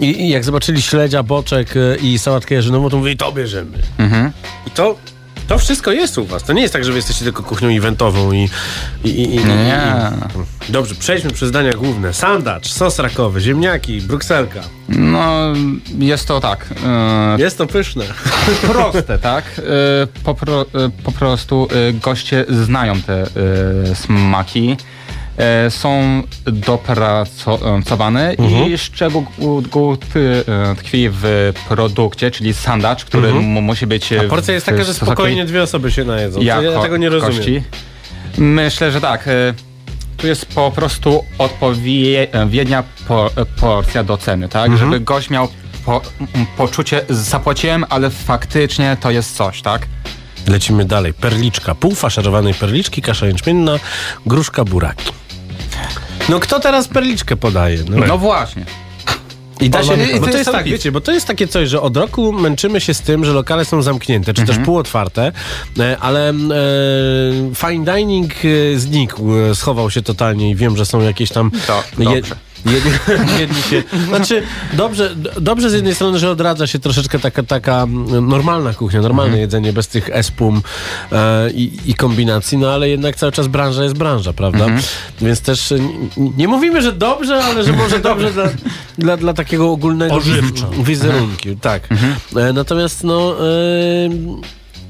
[0.00, 3.78] I, I jak zobaczyli śledzia, boczek y, i sałatkę jarzynową, to mówili, to bierzemy.
[4.66, 4.96] I to...
[5.48, 6.42] To wszystko jest u was.
[6.42, 8.48] To nie jest tak, że wy jesteście tylko kuchnią eventową i...
[9.04, 9.80] i, i, i Nie.
[10.68, 12.14] i- Dobrze, przejdźmy przez dania główne.
[12.14, 14.60] Sandacz, sos rakowy, ziemniaki, brukselka.
[14.88, 15.52] No,
[15.98, 16.66] jest to tak.
[16.86, 18.04] E, Jest to pyszne.
[18.72, 19.44] proste, tak?
[19.58, 19.62] E,
[20.24, 20.66] Po, pro, e,
[21.04, 21.68] po prostu
[22.02, 23.26] goście znają te
[23.94, 24.76] smaki.
[25.38, 34.12] E, Są dopracowane i szczegół e, tkwi w produkcie, czyli sandacz, który mu musi być
[34.12, 36.40] A porcja jest taka, że spokojnie dwie osoby się najedzą.
[36.40, 37.36] Ja jako- tego nie rozumiem.
[37.36, 37.62] kości.
[38.38, 39.28] Myślę, że tak.
[39.28, 39.54] e,
[40.16, 44.70] Tu jest po prostu odpowiednia po, porcja do ceny, tak?
[44.70, 44.78] Mhm.
[44.78, 45.48] Żeby gość miał
[45.86, 46.02] po,
[46.56, 49.86] poczucie, zapłaciłem, ale faktycznie to jest coś, tak?
[50.48, 51.14] Lecimy dalej.
[51.14, 51.74] Perliczka.
[51.74, 53.78] Pół faszerowanej perliczki, kasza jęczmienna,
[54.26, 55.12] gruszka, buraki.
[56.28, 57.78] No kto teraz perliczkę podaje?
[57.88, 58.64] No, No właśnie.
[59.60, 61.68] I da się, i bo to to jest tak, wiecie, bo to jest takie coś,
[61.68, 64.58] że od roku męczymy się z tym, że lokale są zamknięte, czy Mhm.
[64.58, 65.32] też półotwarte,
[65.78, 66.34] e, ale e,
[67.54, 71.50] fine dining e, znikł, e, schował się totalnie i wiem, że są jakieś tam...
[71.66, 72.36] To dobrze.
[72.72, 72.90] Jedni,
[73.40, 77.86] jedni się, znaczy, dobrze, dobrze z jednej strony, że odradza się troszeczkę taka, taka
[78.22, 79.40] normalna kuchnia, normalne Mhm.
[79.40, 80.62] jedzenie bez tych espum
[81.12, 84.64] e, i, i kombinacji, no ale jednak cały czas branża jest branża, prawda?
[84.64, 84.82] Mhm.
[85.20, 85.70] Więc też
[86.16, 88.44] nie, nie mówimy, że dobrze, ale że może dobrze dla,
[88.98, 90.70] dla, dla takiego ogólnego Ożywczo.
[90.70, 91.92] wiz- wizerunku, tak.
[91.92, 92.14] Mhm.
[92.36, 93.36] E, natomiast no...
[93.40, 94.46] E,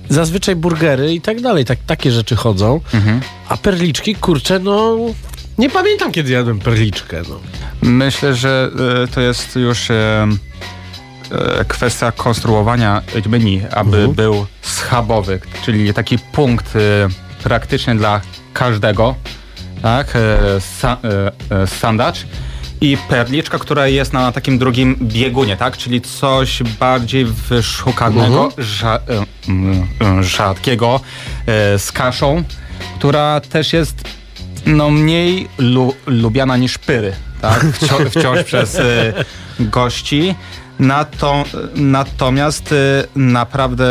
[0.08, 2.80] Zazwyczaj burgery i tak dalej, tak, takie rzeczy chodzą.
[2.94, 3.20] Mhm.
[3.48, 4.96] A perliczki, kurczę, no...
[5.58, 7.40] Nie pamiętam, kiedy jadłem perliczkę, no.
[7.82, 8.70] Myślę, że
[9.04, 10.26] e, to jest już e,
[11.30, 14.12] e, kwestia konstruowania menu, aby Mhm.
[14.14, 16.72] był schabowy, czyli taki punkt
[17.42, 18.20] praktycznie dla
[18.52, 19.14] każdego,
[19.82, 20.14] tak?
[20.80, 20.96] Sa,
[21.66, 22.26] sandacz
[22.80, 25.76] i perliczka, która jest na takim drugim biegunie, tak?
[25.76, 29.86] Czyli coś bardziej wyszukanego, rza, e, m,
[30.18, 31.00] e, rzadkiego,
[31.78, 32.44] z kaszą,
[32.98, 34.16] która też jest
[34.66, 37.66] no, mniej lu, lubiana niż pyry, tak?
[37.72, 39.12] Wciąż, wciąż przez e,
[39.60, 40.34] gości.
[40.78, 43.84] Nato, natomiast e, naprawdę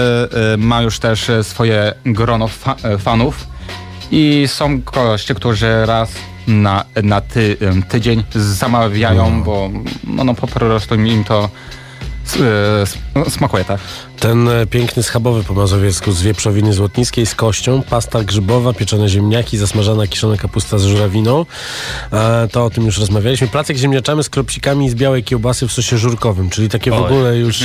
[0.54, 3.48] e, ma już też swoje grono fa, e, fanów
[4.12, 6.10] i są goście, którzy raz
[6.48, 9.70] na, na ty, em, tydzień zamawiają, bo
[10.04, 11.50] no, no po prostu im to
[13.30, 13.80] smakuje, tak?
[14.20, 19.58] Ten e, piękny schabowy po mazowiecku z wieprzowiny złotnickiej z kością, pasta grzybowa, pieczone ziemniaki,
[19.58, 21.46] zasmażana kiszona kapusta z żurawiną.
[22.12, 23.48] E, to o tym już rozmawialiśmy.
[23.48, 27.00] Placek ziemniaczany z kropsikami z białej kiełbasy w sosie żurkowym, czyli takie w Oj.
[27.00, 27.60] ogóle już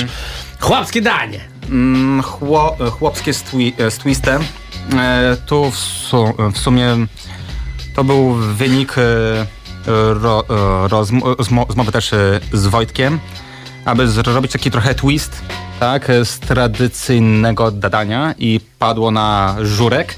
[0.60, 1.40] chłopskie danie.
[1.70, 4.42] Mm, chło, chłopskie z, twi, z twistem.
[4.98, 6.96] E, tu w, su, w sumie
[7.94, 9.02] to był wynik e,
[10.14, 10.52] ro, e,
[10.88, 13.18] rozm- rozmo- rozmowę też e, z Wojtkiem,
[13.90, 15.42] aby zrobić taki trochę twist,
[15.80, 20.16] tak, e, z tradycyjnego dadania i padło na żurek.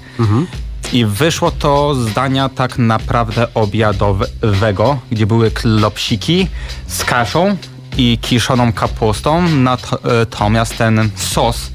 [0.92, 6.48] I wyszło to z dania tak naprawdę obiadowego, gdzie były klopsiki
[6.86, 7.56] z kaszą
[7.96, 11.70] i kiszoną kapustą, natomiast ten sos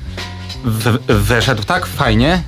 [1.07, 2.41] wyszedł tak fajnie,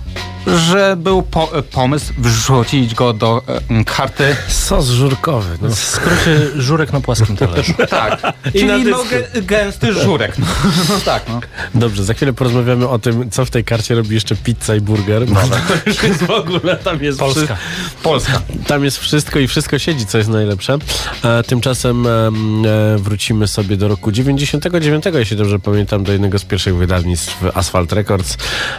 [0.48, 4.36] że był po, pomysł wrzucić go do e, karty.
[4.48, 5.58] Sos żurkowy.
[5.62, 5.70] No.
[5.70, 7.74] W skrócie żurek na płaskim talerzu.
[7.90, 9.04] Tak, I czyli no,
[9.42, 10.38] gęsty żurek.
[10.38, 10.46] No,
[10.90, 11.40] no tak, no.
[11.76, 15.26] Dobrze, za chwilę porozmawiamy o tym, co w tej karcie robi jeszcze pizza i burger.
[15.26, 17.42] Bo to już jest w ogóle, tam jest Polska.
[17.56, 18.42] wszy- Polska.
[18.68, 20.78] Tam jest wszystko i wszystko siedzi, co jest najlepsze.
[21.24, 26.44] E, tymczasem em, e, wrócimy sobie do roku 99, jeśli dobrze pamiętam, do jednego z
[26.46, 28.38] pierwszych wydawnictw Asphalt Records.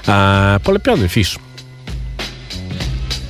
[0.08, 1.38] E, polepiony Fish.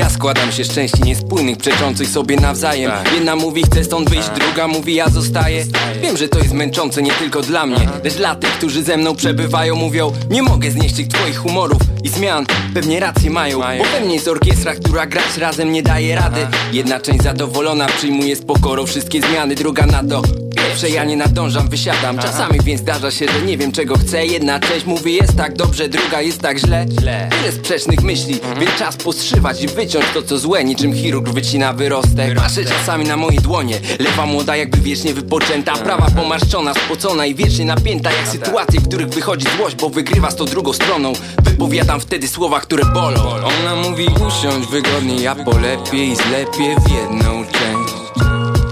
[0.00, 2.92] Ja składam się z części niespójnych, przeczących sobie nawzajem.
[3.14, 5.66] Jedna mówi chcę stąd wyjść, druga mówi ja zostaję.
[6.02, 9.16] Wiem, że to jest męczące nie tylko dla mnie Lecz dla tych, którzy ze mną
[9.16, 9.76] przebywają.
[9.76, 12.46] Mówią, nie mogę znieść tych twoich humorów i zmian.
[12.74, 16.46] Pewnie racje mają, bo we mnie jest orkiestra, która grać razem nie daje rady.
[16.72, 20.22] Jedna część zadowolona przyjmuje z pokorą wszystkie zmiany Druga na to
[20.70, 22.18] Pierwsze ja nie nadążam, wysiadam.
[22.18, 24.26] Czasami więc zdarza się, że nie wiem czego chcę.
[24.26, 26.86] Jedna część mówi jest tak dobrze, druga jest tak źle.
[27.30, 30.64] Wiele sprzecznych myśli, więc czas postrzywać i wyciąć to co złe.
[30.64, 33.80] Niczym chirurg wycina wyrostek Patrzę czasami na moje dłonie.
[33.98, 35.72] Lewa młoda jakby wiecznie wypoczęta.
[35.72, 40.36] Prawa pomarszczona, spocona i wiecznie napięta Jak sytuacje, w których wychodzi złość, bo wygrywa z
[40.36, 41.12] tą drugą stroną.
[41.42, 43.20] Wypowiadam wtedy słowa, które bolą.
[43.60, 47.99] Ona mówi usiądź wygodnie, ja polepiej zlepię w jedną część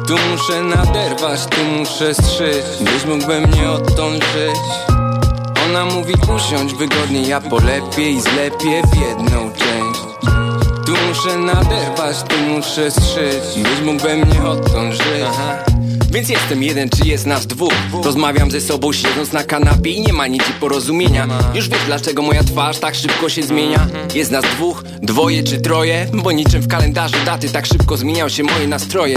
[0.09, 4.88] tu muszę naderwać, tu muszę strzyć Byś mógł we mnie odtąd żyć.
[5.66, 10.01] Ona mówi usiądź wygodnie, ja polepiej zlepię w jedną część.
[10.87, 15.37] Tu muszę naderwać, tu muszę strzyć Byś mógł we mnie odtąd żyć.
[16.11, 17.73] Więc jestem jeden, czy jest nas dwóch?
[18.05, 21.29] Rozmawiam ze sobą siedząc na kanapie i nie ma nic porozumienia.
[21.55, 23.87] Już wiesz dlaczego moja twarz tak szybko się zmienia?
[24.14, 26.07] Jest nas dwóch, dwoje czy troje?
[26.12, 29.16] Bo niczym w kalendarzu daty tak szybko zmieniają się moje nastroje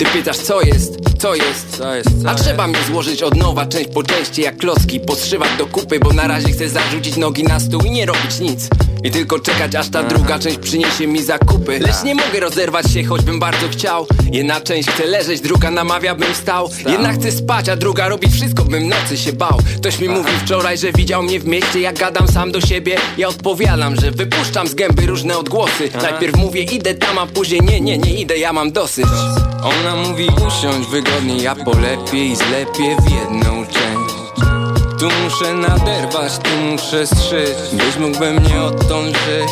[0.00, 3.90] Ty pytasz co jest, co jest, co jest A trzeba mnie złożyć od nowa część
[3.94, 7.82] po części jak klocki Podszywać do kupy, bo na razie chcę zarzucić nogi na stół
[7.82, 8.68] i nie robić nic
[9.04, 11.78] i tylko czekać aż ta druga część przyniesie mi zakupy.
[11.78, 14.06] Lecz nie mogę rozerwać się, choćbym bardzo chciał.
[14.32, 16.70] Jedna część chce leżeć, druga namawia bym stał.
[16.88, 19.58] Jedna chce spać, a druga robi wszystko, bym nocy się bał.
[19.76, 23.28] Ktoś mi mówił wczoraj, że widział mnie w mieście Jak gadam sam do siebie, ja
[23.28, 25.90] odpowiadam, że wypuszczam z gęby różne odgłosy.
[26.02, 29.06] Najpierw mówię idę tam, a później nie, nie, nie idę, ja mam dosyć.
[29.62, 34.29] Ona mówi usiądź wygodnie, ja polepiej zlepię w jedną część
[35.00, 37.58] tu muszę naderwać, tu muszę strzyć.
[37.72, 39.50] Byś mógł we mnie odtąd żyć.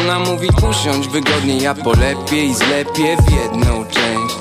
[0.00, 4.36] Ona mówi usiądź wygodnie, ja polepiej zlepię w jedną część.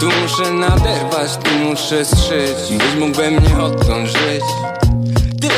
[0.00, 2.78] Tu muszę naderwać, tu muszę strzyć.
[2.78, 4.42] Byś mógł we mnie odtąd żyć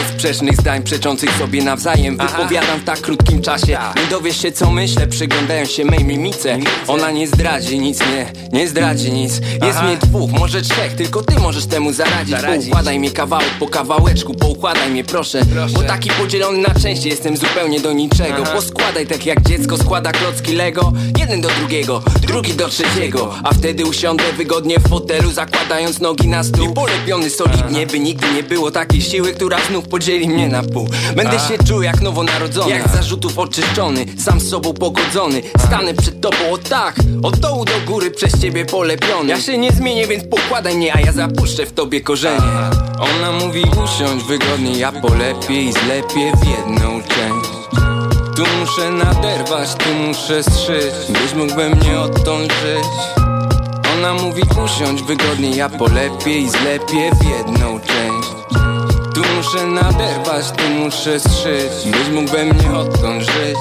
[0.05, 2.17] sprzecznych zdań przeczących sobie nawzajem.
[2.17, 3.79] Wypowiadam w tak krótkim czasie.
[3.97, 6.59] Nie dowiesz się co myślę, przyglądają się mej mimice.
[6.87, 9.41] Ona nie zdradzi nic, nie, nie zdradzi nic.
[9.63, 12.37] Jest mnie dwóch, może trzech, tylko ty możesz temu zaradzić.
[12.47, 15.41] Poukładaj mnie kawałek po kawałeczku, poukładaj mnie proszę.
[15.75, 18.43] Bo taki podzielony na części jestem zupełnie do niczego.
[18.43, 20.93] Poskładaj tak jak dziecko składa klocki Lego.
[21.19, 23.35] Jeden do drugiego, drugi do trzeciego.
[23.43, 26.71] A wtedy usiądę wygodnie w fotelu Zakładając nogi na stół.
[26.71, 30.89] I polepiony solidnie, by nigdy nie było takiej siły Która znów podzieli mnie na pół.
[31.17, 32.71] Będę się czuł jak nowonarodzony.
[32.71, 35.43] Jak zarzutów oczyszczony, sam z sobą pogodzony.
[35.67, 39.29] Stanę przed tobą o tak, od dołu do góry przez ciebie polepiony.
[39.29, 42.53] Ja się nie zmienię, więc pokładaj mnie, a ja zapuszczę w tobie korzenie.
[42.99, 47.51] Ona mówi usiądź wygodnie, ja polepiej zlepię w jedną część.
[48.37, 53.25] Tu muszę naderwać, tu muszę strzyć Byś mógł we mnie odtąd żyć.
[53.95, 58.44] Ona mówi usiądź wygodnie, ja polepiej zlepię w jedną część
[59.45, 61.93] muszę naderwać, tu muszę strzyć.
[61.93, 63.57] Byś mógł we mnie odtąd żyć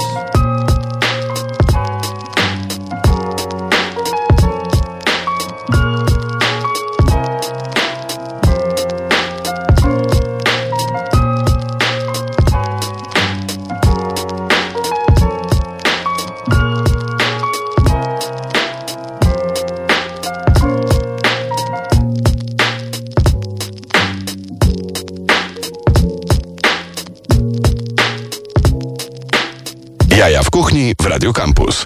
[31.14, 31.86] Radio Campus.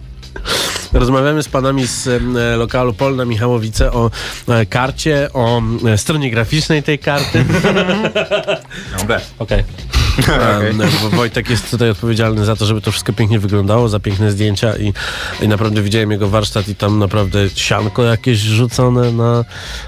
[0.93, 4.11] Rozmawiamy z panami z e, lokalu Polna Michałowice o
[4.47, 7.45] e, karcie, o e, stronie graficznej tej karty.
[9.39, 9.63] Okej.
[10.69, 14.31] Em, bo Wojtek jest tutaj odpowiedzialny za to, żeby to wszystko pięknie wyglądało, za piękne
[14.31, 14.93] zdjęcia i,
[15.41, 19.45] i naprawdę widziałem jego warsztat i tam naprawdę sianko jakieś rzucone na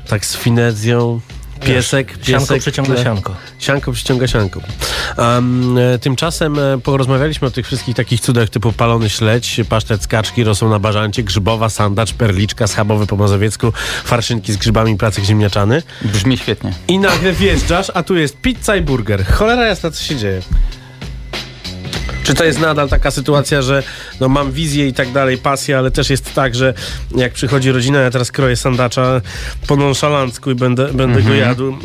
[0.07, 1.19] tak z finezją.
[1.59, 2.25] Piesek, piesek.
[2.25, 3.35] Sianko przyciąga sianko.
[3.59, 4.61] Sianko przyciąga sianko.
[5.17, 10.07] Um, e, tymczasem e, porozmawialiśmy o tych wszystkich takich cudach typu palony śledź, pasztet z
[10.07, 15.83] kaczki, rosół na bażancie, grzybowa, sandacz, perliczka, schabowy po mazowiecku, farszynki z grzybami, placek ziemniaczany.
[16.01, 16.73] Brzmi świetnie.
[16.87, 19.25] I nagle wjeżdżasz, a tu jest pizza i burger.
[19.25, 20.41] Cholera jasna, co się dzieje?
[22.29, 23.83] Czy to jest nadal taka sytuacja, że
[24.19, 26.73] no mam wizję i tak dalej, pasję, ale też jest tak, że
[27.15, 29.21] jak przychodzi rodzina, ja teraz kroję sandacza
[29.67, 31.77] po nonszalancku i będę, będę go jadł,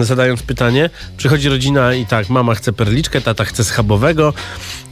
[0.00, 0.90] e, zadając pytanie.
[1.16, 4.34] Przychodzi rodzina i tak, mama chce perliczkę, tata chce schabowego,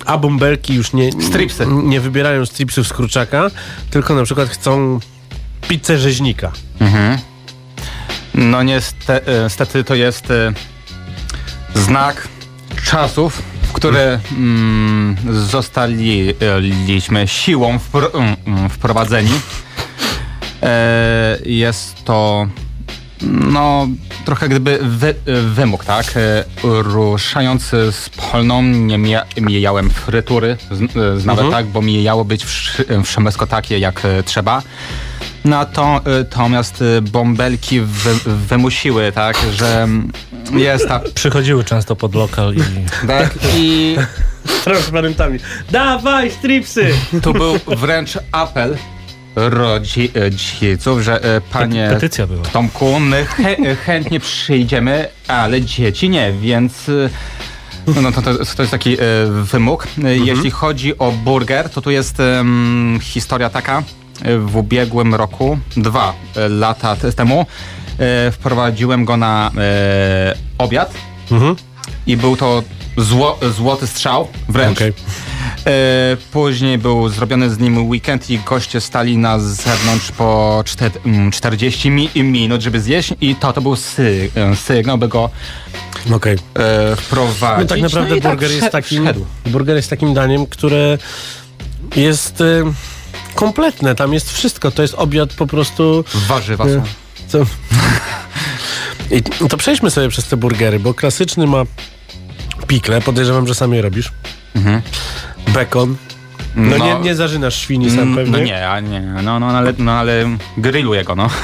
[0.07, 1.67] a bąbelki już nie, Stripsy.
[1.67, 3.51] nie wybierają stripsów z kurczaka,
[3.91, 5.01] tylko na przykład chcą
[5.69, 6.53] pizzę rzeźnika.
[8.35, 10.53] No nieste- e, niestety to jest e,
[11.75, 12.29] znak
[12.85, 19.31] czasów, które mm, zostaliśmy siłą wpro- mm, wprowadzeni.
[20.63, 22.47] E, jest to
[23.23, 23.89] no
[24.25, 26.17] trochę gdyby wy, wymóg, tak?
[26.17, 26.45] E,
[26.83, 32.45] ruszając z polną nie mija, mijałem frytury, z, z nawet tak, bo mijało być
[33.05, 34.63] wszystko takie jak e, trzeba.
[35.45, 40.13] Natomiast e, bąbelki wy, wymusiły, tak, że mm,
[40.53, 41.01] jest ta...
[41.15, 42.61] Przychodziły często pod lokal i
[43.07, 43.97] Tak, I
[44.65, 45.39] Transparentami.
[45.71, 46.91] Dawaj, stripsy!
[47.23, 48.77] tu był wręcz apel
[49.37, 51.21] rodziców, że
[51.53, 52.43] panie petycja była.
[52.45, 56.91] Tomku, my chę- chętnie przyjdziemy, ale dzieci nie, więc
[58.03, 58.97] no to, to, to jest taki
[59.31, 59.87] wymóg.
[60.05, 62.17] E, Jeśli chodzi o burger, to tu jest
[63.01, 63.83] historia taka.
[64.39, 67.47] W ubiegłym roku, dwa e, lata te- temu,
[67.99, 70.95] e, wprowadziłem go na e, obiad.
[72.07, 72.63] I był to
[72.97, 74.79] zło, złoty strzał wręcz.
[74.81, 74.93] E,
[76.33, 81.91] później był zrobiony z nim weekend i goście stali na zewnątrz po czter, mm, 40
[81.91, 83.15] mi, minut, żeby zjeść.
[83.21, 85.31] I to, to był sy, sygnał, by go
[86.55, 87.61] e, wprowadzić.
[87.71, 89.09] No tak naprawdę i tak burger jest szedł- takim
[89.47, 90.99] burger jest takim daniem, które
[91.97, 92.65] jest y,
[93.41, 93.95] kompletne.
[93.95, 94.71] Tam jest wszystko.
[94.71, 96.05] To jest obiad po prostu.
[96.15, 96.71] Warzywa Nie.
[96.75, 96.83] są.
[97.29, 97.39] Co?
[99.17, 101.63] I to przejdźmy sobie przez te burgery, bo klasyczny ma
[102.67, 104.13] pikle, podejrzewam, że sam je robisz.
[105.49, 105.97] Bekon.
[106.57, 106.85] No, No.
[106.85, 108.33] nie, nie zażynasz świni sam Mm, pewnie.
[108.33, 111.29] No nie, a nie, no, no, ale, no ale grilluję go, no.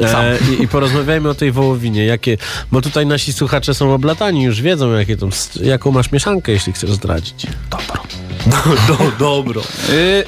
[0.00, 2.04] E, i, I porozmawiajmy o tej wołowinie.
[2.06, 2.36] Jakie,
[2.72, 5.28] bo tutaj nasi słuchacze są oblatani, już wiedzą, jakie tą,
[5.62, 7.46] jaką masz mieszankę, jeśli chcesz zdradzić.
[7.70, 8.02] Dobro.
[8.48, 9.62] Do, do, dobro.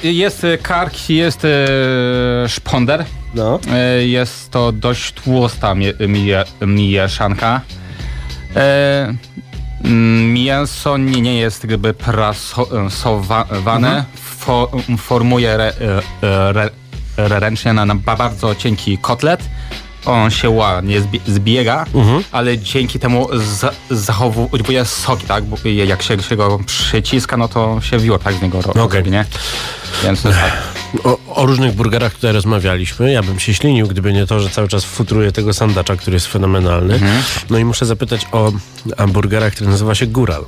[0.03, 1.49] Y, Jest y, kark, jest y,
[2.47, 3.05] szponder.
[3.35, 3.59] No.
[4.05, 7.61] Jest to dość tłusta mie, mie, mieszanka.
[8.55, 9.17] E, mm,
[10.33, 14.05] Mięso nie, jest jakby prasowane.
[14.15, 15.73] Fo, formuje re,
[16.23, 16.69] e, re,
[17.17, 19.41] re, ręcznie na, na ba- bardzo cienki kotlet.
[20.05, 21.85] On się ładnie zbie, zbiega,
[22.31, 25.43] ale dzięki temu za, zachowuje soki, tak?
[25.43, 28.79] Bo jak się, się go przyciska, no to się wiór tak z niego robi,
[29.11, 29.25] nie?
[30.03, 30.33] Więc tak.
[31.03, 33.11] O, o różnych burgerach tutaj rozmawialiśmy.
[33.11, 36.27] Ja bym się ślinił, gdyby nie to, że cały czas futruję tego sandacza, który jest
[36.27, 36.99] fenomenalny.
[37.49, 38.51] No i muszę zapytać o
[38.97, 40.45] hamburgera, który nazywa się Góral.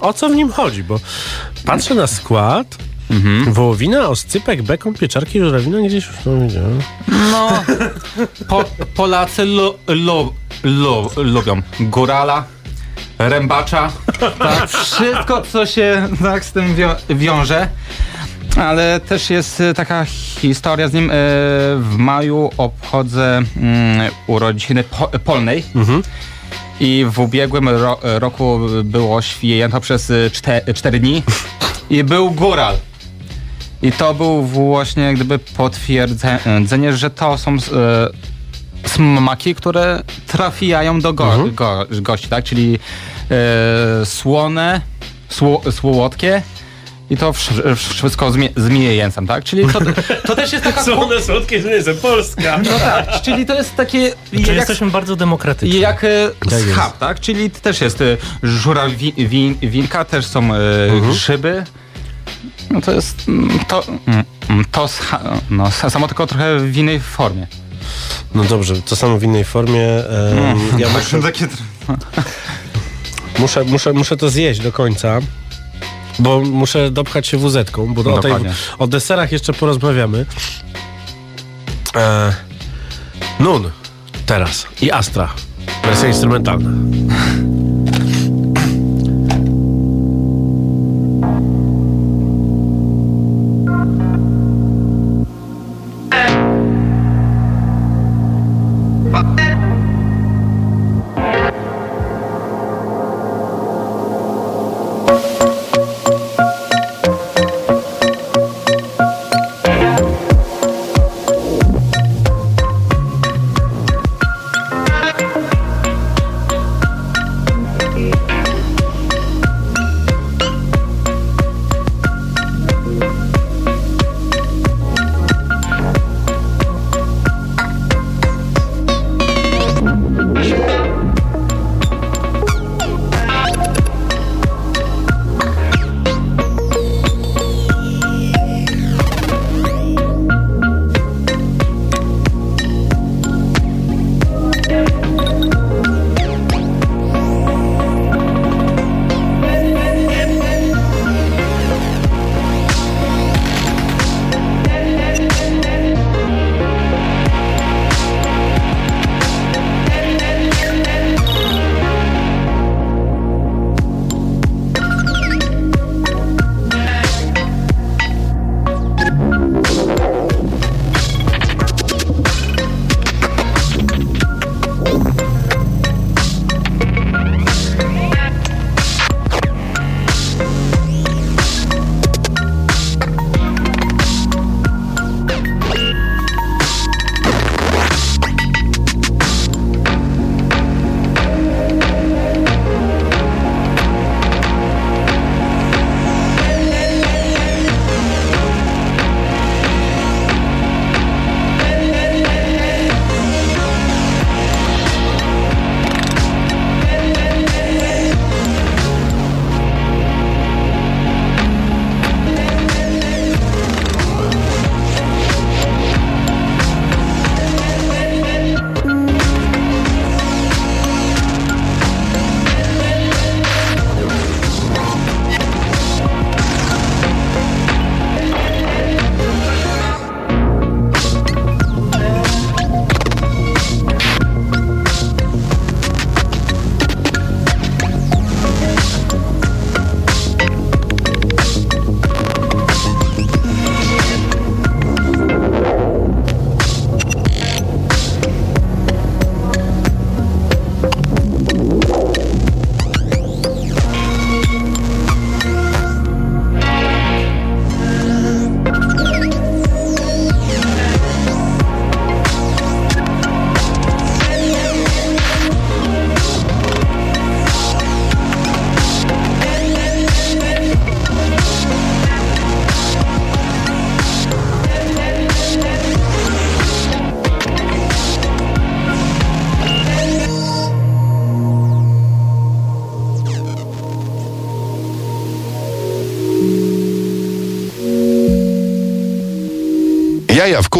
[0.00, 0.84] O co w nim chodzi?
[0.84, 1.00] Bo
[1.64, 2.76] patrzę na skład.
[3.46, 6.78] Wołowina, oscypek, bekon, pieczarki, żurawina, gdzieś już to widziałem.
[7.08, 7.62] No,
[8.48, 10.32] po, Polacy lu, lu,
[10.64, 12.44] lu, lubią górala,
[13.18, 13.92] rębacza,
[14.38, 17.68] tak, wszystko co się tak z tym wią, wiąże.
[18.56, 20.04] Ale też jest e, taka
[20.40, 21.10] historia z nim.
[21.10, 21.14] E,
[21.78, 25.64] W maju obchodzę mm, urodziny po, polnej.
[26.80, 30.12] I w ubiegłym ro, roku było święto przez
[30.74, 31.22] 4 dni
[31.90, 32.76] i był góral.
[33.82, 37.58] I to był właśnie gdyby potwierdzenie, że to są e,
[38.88, 42.44] smaki, które trafiają do go, go, gości, tak?
[42.44, 42.78] Czyli
[43.30, 44.80] e, słone,
[45.28, 46.42] sło, słodkie
[47.10, 49.44] i to wsz- wszystko z, mie- z tak?
[49.44, 49.80] Czyli to,
[50.26, 50.92] to też jest taka...
[51.04, 52.58] one słodkie, że nie jestem Polska.
[52.64, 54.12] No tak, czyli to jest takie...
[54.30, 55.80] Czy jak, jesteśmy bardzo demokratyczni.
[55.80, 57.20] jak e, Tak schab, tak?
[57.20, 60.58] Czyli też jest e, żurawinka, też są e,
[61.10, 61.64] grzyby.
[62.70, 64.88] No to jest mm, to, mm, mm, to
[65.50, 67.46] no, sa- samo tylko trochę w innej formie.
[68.34, 69.86] No dobrze, to samo w innej formie.
[69.88, 71.22] em, ja muszę...
[71.22, 71.48] takie...
[73.38, 75.20] Muszę, muszę, muszę to zjeść do końca.
[76.20, 78.32] Bo muszę dopchać się wózetką, bo o, tej,
[78.78, 80.26] o deserach jeszcze porozmawiamy.
[81.96, 82.34] E,
[83.40, 83.70] Nun
[84.26, 85.34] teraz i Astra.
[85.84, 86.70] Wersja instrumentalna.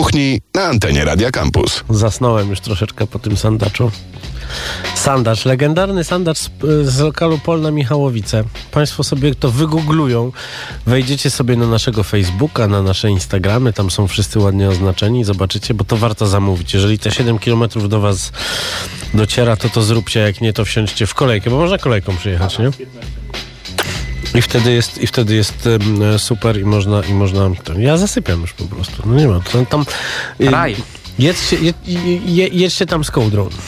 [0.01, 1.85] Kuchni na antenie Radia Campus.
[1.91, 3.91] Zasnąłem już troszeczkę po tym sandaczu.
[4.95, 6.51] Sandacz, legendarny sandacz z,
[6.83, 8.45] z lokalu Polna Michałowice.
[8.73, 10.33] Państwo sobie to wygooglują.
[10.87, 15.25] Wejdziecie sobie na naszego Facebooka, na nasze Instagramy, tam są wszyscy ładnie oznaczeni.
[15.25, 16.75] Zobaczycie, bo to warto zamówić.
[16.75, 18.33] Jeżeli te 7 km do Was
[19.15, 20.21] dociera, to to zróbcie.
[20.21, 22.71] Jak nie, to wsiądźcie w kolejkę, bo można kolejką przyjechać, nie?
[24.35, 25.69] I wtedy jest, i wtedy jest
[26.19, 27.51] super i można, i można.
[27.79, 29.03] Ja zasypiam już po prostu.
[29.07, 29.41] No nie ma.
[29.41, 29.85] Tam, tam
[30.41, 30.77] y, Raj.
[31.19, 31.73] Jedźcie, je,
[32.25, 33.49] je, jedźcie tam z kołdrą.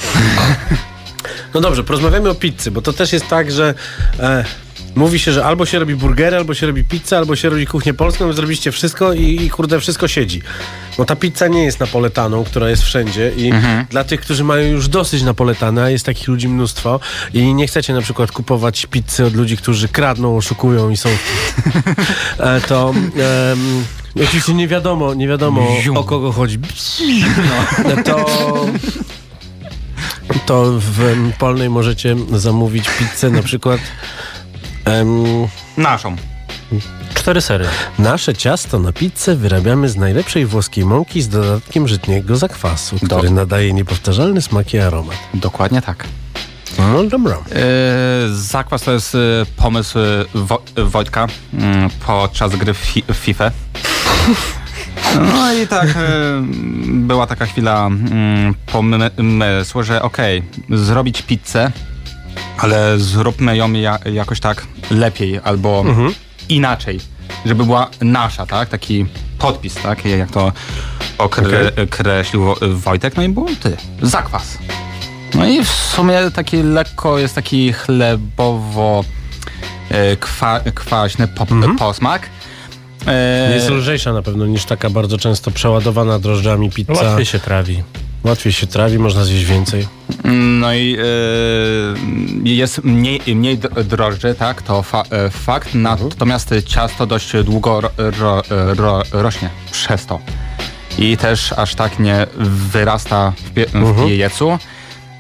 [1.54, 3.74] No dobrze, porozmawiamy o pizzy, bo to też jest tak, że
[4.18, 4.44] e,
[4.95, 7.95] mówi się, że albo się robi burgery, albo się robi pizzę, albo się robi kuchnię
[7.95, 10.43] polską, wy zrobiliście wszystko i, i kurde, wszystko siedzi.
[10.99, 13.53] Bo ta pizza nie jest napoletaną, która jest wszędzie i
[13.90, 17.01] dla tych, którzy mają już dosyć napoletana, jest takich ludzi mnóstwo
[17.34, 21.09] i nie chcecie na przykład kupować pizzy od ludzi, którzy kradną, oszukują i są
[22.38, 22.95] e, to
[23.53, 23.84] em,
[24.24, 26.59] oczywiście nie wiadomo, nie wiadomo o kogo chodzi.
[27.84, 28.03] No.
[28.05, 28.26] To
[30.47, 33.80] to w Polnej możecie zamówić pizzę na przykład
[34.85, 35.24] em,
[35.76, 36.16] Naszą.
[37.14, 37.64] Cztery sery.
[37.99, 43.72] nasze ciasto na pizzę wyrabiamy z najlepszej włoskiej mąki z dodatkiem żytniego zakwasu, który nadaje
[43.72, 45.16] niepowtarzalny smak i aromat.
[45.35, 46.05] Dokładnie tak.
[46.78, 47.37] No dobra.
[47.37, 47.62] E,
[48.33, 49.18] Zakwas to jest e,
[49.57, 50.03] pomysł e,
[50.35, 53.51] Wo- Wojtka mm, podczas gry w fi- w FIFA.
[55.14, 55.93] No i tak e,
[56.87, 61.72] była taka chwila mm, pomysłu, że okej, zrobić pizzę,
[62.59, 65.84] ale zróbmy ją ja, jakoś tak lepiej albo
[66.48, 67.00] inaczej,
[67.46, 68.68] żeby była nasza, tak?
[68.68, 69.07] Taki
[69.38, 70.05] podpis, tak?
[70.05, 70.53] Jak to
[71.18, 74.59] okre- określił Wo- Wojtek, no i był ty, zakwas.
[75.34, 79.05] No i w sumie taki lekko jest taki chlebowo
[79.90, 81.46] e, kwa, kwaśny po,
[81.78, 82.28] posmak.
[83.07, 86.92] E, Jest lżejsza na pewno niż taka bardzo często przeładowana drożdżami pizza.
[86.92, 87.82] Łatwiej się trawi.
[88.24, 89.88] Łatwiej się trawi, można zjeść więcej.
[90.60, 91.04] No i e,
[92.44, 93.58] jest mniej, mniej
[94.38, 98.42] tak, to fa, e, fakt, natomiast ciasto dość długo ro, ro,
[98.74, 100.20] ro, rośnie przez to.
[100.98, 102.26] I też aż tak nie
[102.72, 104.58] wyrasta w, pie, w piecu.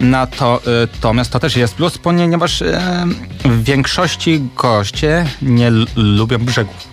[0.00, 2.62] Nato, e, Natomiast to też jest plus, ponieważ
[3.44, 6.88] w większości goście nie lubią brzegów.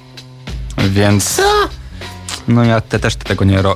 [0.77, 1.41] Więc...
[2.49, 3.75] No ja te, też tego nie ro,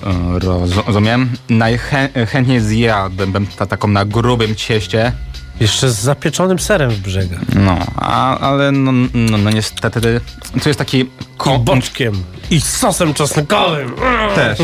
[0.86, 1.30] rozumiem.
[1.50, 5.12] Najchętniej zjadłbym ta, taką na grubym cieście.
[5.60, 7.40] Jeszcze z zapieczonym serem w brzegach.
[7.56, 10.22] No, a, ale no, no, no niestety
[10.64, 11.00] to jest taki...
[11.00, 12.24] I ko- boczkiem.
[12.52, 13.94] I sosem czosnkowym.
[14.36, 14.60] Też.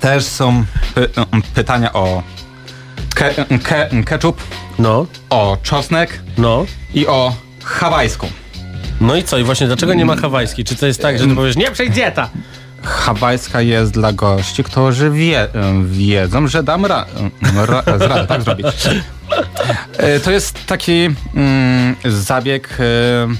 [0.00, 0.64] Też są
[0.94, 1.08] py,
[1.54, 2.22] pytania o
[3.14, 4.42] ke, ke, ketchup,
[4.78, 6.66] No, o czosnek no.
[6.94, 8.26] i o hawajską.
[9.00, 9.38] No i co?
[9.38, 10.64] I właśnie dlaczego nie ma hawajskiej?
[10.64, 12.30] Czy to jest tak, że ty powiesz, nie przejść dieta?
[12.82, 15.48] Hawajska jest dla gości, którzy wie,
[15.84, 17.06] wiedzą, że dam ra,
[17.66, 18.66] ra, radę tak zrobić.
[19.96, 23.38] E, To jest taki mm, zabieg, e, mm,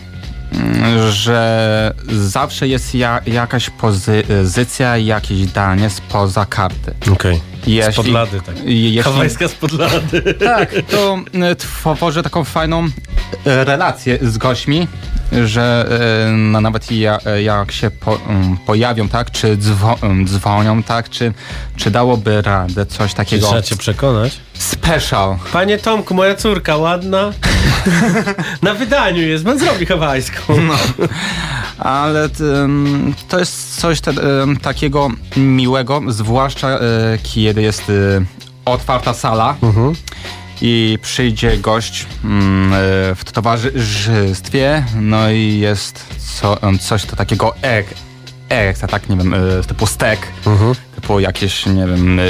[1.10, 6.94] że zawsze jest ja, jakaś pozycja, jakieś danie spoza karty.
[7.12, 7.40] Okej.
[7.66, 8.56] Jeśli, Spod lady, tak.
[8.64, 10.34] jeśli, Hawajska spod lady.
[10.44, 12.88] tak, to e, tworzy taką fajną
[13.46, 14.88] e, relację z gośćmi,
[15.44, 15.86] że
[16.26, 21.10] e, no, nawet ja, jak się po, um, pojawią, tak, czy dzwo, um, dzwonią, tak,
[21.10, 21.32] czy,
[21.76, 24.40] czy dałoby radę coś Czy takiego trzeba cię przekonać?
[24.54, 25.36] special.
[25.52, 27.32] Panie Tomku, moja córka ładna.
[28.62, 30.42] Na wydaniu jest, man zrobi hawajską.
[30.68, 30.74] No.
[31.78, 32.28] Ale
[33.28, 34.12] to jest coś te,
[34.62, 36.80] takiego miłego, zwłaszcza e,
[37.22, 37.92] kiedy jest e,
[38.64, 39.56] otwarta sala
[40.60, 42.76] i przyjdzie gość mm, e,
[43.14, 46.06] w towarzystwie, no i jest
[46.40, 47.86] co, coś to takiego ek,
[48.48, 49.34] ekstra, tak, nie wiem,
[49.68, 50.26] typu stek,
[50.94, 52.20] typu jakieś, nie wiem,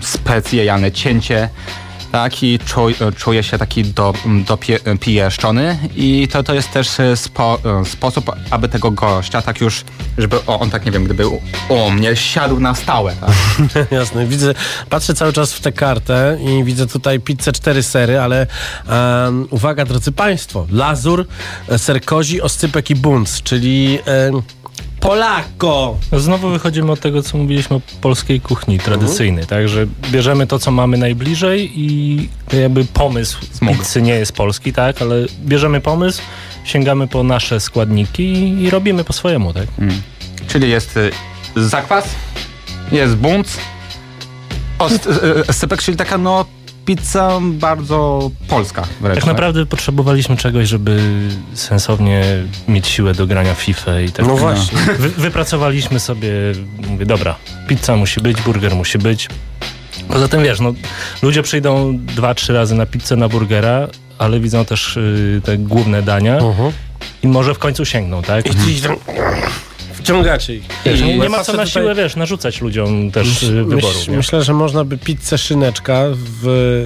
[0.00, 1.48] specjalne cięcie.
[2.14, 2.80] Tak, i czu,
[3.16, 4.12] czuje się taki do,
[4.84, 9.84] dopieszczony i to, to jest też e, spo, e, sposób, aby tego gościa tak już,
[10.18, 13.32] żeby on tak, nie wiem, gdyby u, u mnie siadł na stałe, tak?
[13.98, 14.54] Jasne, widzę,
[14.90, 18.46] patrzę cały czas w tę kartę i widzę tutaj pizzę cztery sery, ale
[18.88, 21.26] em, uwaga drodzy Państwo, lazur,
[21.68, 24.42] e, ser kozi, oscypek i bunc, czyli em,
[25.04, 25.98] Polako!
[26.12, 30.58] No Znowu wychodzimy od tego, co mówiliśmy o polskiej kuchni tradycyjnej, tak, że bierzemy to,
[30.58, 33.78] co mamy najbliżej i jakby pomysł Smog.
[33.78, 36.22] pizzy nie jest polski, tak, ale bierzemy pomysł,
[36.64, 39.66] sięgamy po nasze składniki i, i robimy po swojemu, tak.
[40.48, 41.10] Czyli jest y,
[41.56, 42.08] zakwas,
[42.92, 43.58] jest bunt,
[44.78, 46.44] ost, y, y, sypek, czyli taka no
[46.86, 49.18] pizza bardzo polska wręcz.
[49.20, 51.00] Tak naprawdę potrzebowaliśmy czegoś, żeby
[51.54, 52.24] sensownie
[52.68, 54.26] mieć siłę do grania w FIFA i tak.
[54.26, 54.78] No właśnie.
[54.98, 56.30] Wy, wypracowaliśmy sobie,
[56.88, 57.34] mówię, dobra,
[57.68, 59.28] pizza musi być, burger musi być.
[60.08, 60.74] Poza tym wiesz, no,
[61.22, 66.02] ludzie przyjdą dwa, trzy razy na pizzę, na burgera, ale widzą też y, te główne
[66.02, 66.72] dania Mhm.
[67.22, 68.46] i może w końcu sięgną, tak?
[68.46, 68.80] I
[70.04, 70.64] wciągacie ich.
[70.84, 73.86] Wiesz, nie, nie ma co na tutaj- siłę, wiesz, narzucać ludziom też y, wyboru.
[73.98, 76.42] Myśl, myślę, że można by pizzę szyneczka w,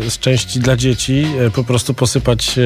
[0.08, 2.58] z części dla dzieci e, po prostu posypać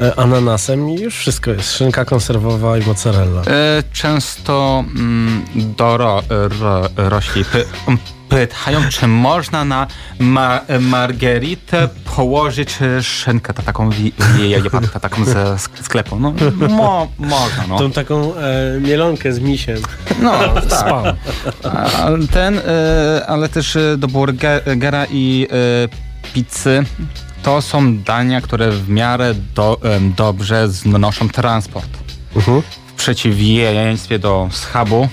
[0.00, 1.76] e, ananasem i już wszystko jest.
[1.76, 3.42] Szynka konserwowa i mozzarella.
[3.46, 6.22] E, Często mm, doro,
[6.60, 7.44] ro, rośli
[8.36, 9.86] pytają, czy można na
[10.18, 13.90] ma, margeritę położyć e, szynkę, ta taką,
[14.92, 16.20] ta taką ze sk- sklepu.
[16.20, 16.34] No,
[16.68, 17.78] mo, można, no.
[17.78, 19.76] Tą taką e, mielonkę z misiem.
[20.22, 20.64] no tak.
[20.80, 21.04] Spam.
[21.64, 26.84] A Ten, e, ale też e, do burgera i e, pizzy
[27.42, 31.88] to są dania, które w miarę do, em, dobrze znoszą transport.
[32.86, 35.08] W przeciwieństwie do schabu,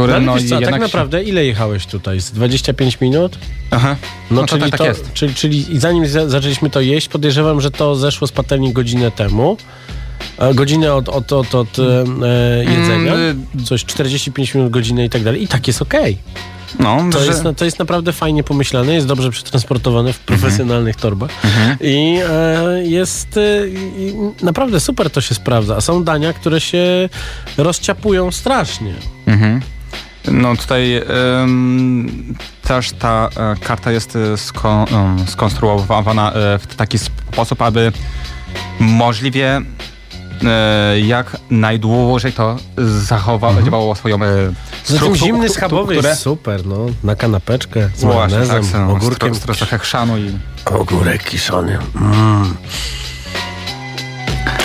[0.00, 2.20] który No, ale no, co, jednak tak naprawdę ile jechałeś tutaj?
[2.20, 3.38] Z 25 minut?
[3.70, 3.96] Aha.
[4.30, 5.12] No, No czyli, tak- tak to, jest.
[5.12, 9.56] Czyli, czyli zanim za- zaczęliśmy to jeść, podejrzewam, że to zeszło z patelni godzinę temu.
[10.38, 13.14] E, Godzinę od, od, od, od e, jedzenia.
[13.14, 15.42] Mm, Coś 45 minut, godzinę i tak dalej.
[15.42, 16.18] I tak jest okej.
[16.78, 17.26] No, To, że...
[17.26, 21.30] jest, to jest naprawdę fajnie pomyślane, jest dobrze przetransportowane w profesjonalnych torbach
[21.80, 23.68] i e, jest e,
[23.98, 25.76] i naprawdę super to się sprawdza.
[25.76, 27.08] A są dania, które się
[27.58, 28.94] rozciapują strasznie.
[29.26, 29.60] Mhm.
[30.32, 30.96] No tutaj
[31.42, 34.84] em, też ta e, karta jest e, sko,
[35.26, 37.92] skonstruowana e, w taki sposób, aby
[38.80, 39.60] możliwie
[40.44, 44.18] e, jak najdłużej to zachowało swoją e,
[44.84, 45.48] Zatem struktu- zimny strukturę.
[45.48, 46.76] schabowy jest super, no.
[47.04, 49.32] Na kanapeczkę z Właśnie, majonezem, tak, ogórkiem.
[49.34, 51.78] stro- stro- trochę chrzanu i Ogórek kiszony.
[52.00, 52.54] Mm.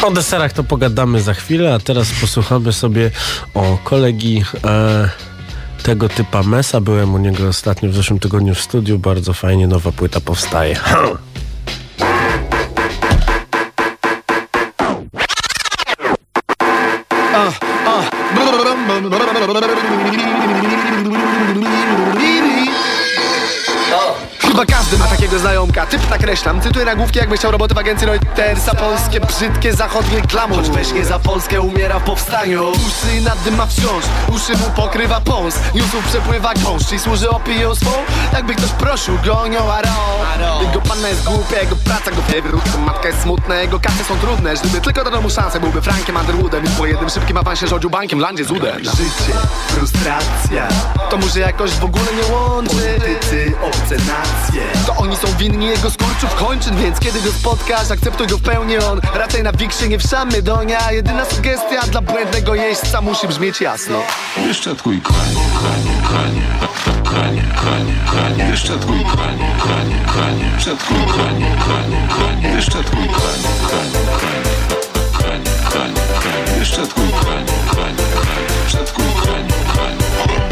[0.03, 3.11] O deserach to pogadamy za chwilę, a teraz posłuchamy sobie
[3.53, 5.09] o kolegi e,
[5.83, 6.81] tego typa Mesa.
[6.81, 8.99] Byłem u niego ostatnio w zeszłym tygodniu w studiu.
[8.99, 10.75] Bardzo fajnie nowa płyta powstaje.
[10.75, 11.17] Chyba
[25.21, 25.85] takiego znajomka.
[25.85, 30.57] Typ nakreślam, cytuję nagłówki jakby chciał roboty w agencji Reutersa Polskie, brzydkie, zachodnie glamour.
[30.57, 32.71] Choć weź nie za Polskę, umiera w powstaniu.
[32.71, 34.03] Uszy nad dym ma wciąż,
[34.35, 35.55] uszy mu pokrywa pąs.
[35.75, 37.91] Newsów przepływa gąszcz i służy opinią swą.
[38.33, 43.07] Jakby ktoś prosił go nią aro Jego panna jest głupia, jego praca go wywrót Matka
[43.07, 44.53] jest smutna, jego karty są trudne.
[44.53, 46.65] Gdyby tylko dano mu szansę, byłby Frankiem Underwoodem.
[46.65, 48.79] I po jednym szybkim awansie rządził bankiem landzie z udem.
[48.79, 49.33] Życie,
[49.67, 50.67] frustracja.
[51.09, 52.75] To się jakoś w ogóle nie łączy.
[52.75, 54.61] Politycy, obce nacje.
[54.85, 58.77] To oni są winni jego skurczów kończyn Więc kiedy go spotkasz, akceptuj go w pełni
[58.77, 63.99] on Raczej na wiksie nie wszamy donia Jedyna sugestia dla błędnego jeźdźca musi brzmieć jasno
[64.37, 66.41] Wyszczatkuj konie, konie, konie,
[67.03, 74.61] konie, konie, konie, wyszczatkuj konie, konie, konie, wyszczatkuj konie, konie, konie, wyszczatkuj konie, konie, konie,
[75.21, 80.50] konie, konie, konie, wyszczatkuj konie, konie, konie, wyszczatkuj konie, konie.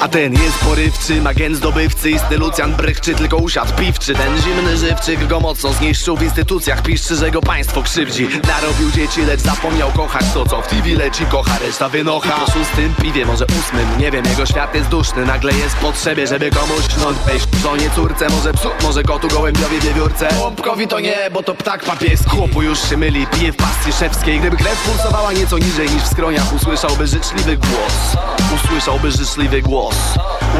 [0.00, 5.26] A ten jest porywczy, agent zdobywcy Istny Lucjan Brychczy, tylko usiadł piwczy Ten zimny żywczyk
[5.26, 6.82] go mocno zniszczył W instytucjach.
[6.82, 8.28] Piszczy, że go państwo krzywdzi.
[8.48, 12.30] Narobił dzieci, lecz zapomniał kochać To co w TV leci, kocha, reszta wynocha.
[12.30, 16.26] Po szóstym piwie, może ósmym, nie wiem Jego świat jest duszny, nagle jest w potrzebie
[16.26, 20.28] Żeby komuś śnąć wejść Żonie, córce, może psu, może kotu, gołębiowi, wiewiórce.
[20.34, 22.30] Chłopkowi to nie, bo to ptak papieski.
[22.30, 24.40] Chłopu już się myli, pije w pasji szewskiej.
[24.40, 28.16] Gdyby krew pulsowała nieco niżej niż w skroniach Usłyszałby życzliwy głos.
[28.54, 29.85] Usłyszałby życzliwy głos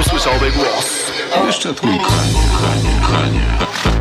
[0.01, 0.87] Usłyszałby głos.
[1.47, 3.41] Wyszczatkuj konie, konie, konie,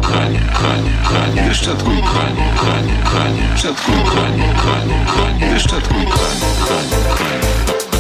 [0.01, 7.49] konie, konie, konie, wyszczatkuj konie, konie, konie, wyszczatkuj konie, konie, konie, wyszczatkuj konie, konie, konie,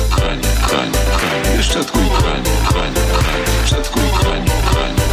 [0.09, 5.04] konie, konie, konie, wyszczatkuj konie, konie, konie, wyszczatkuj konie, konie.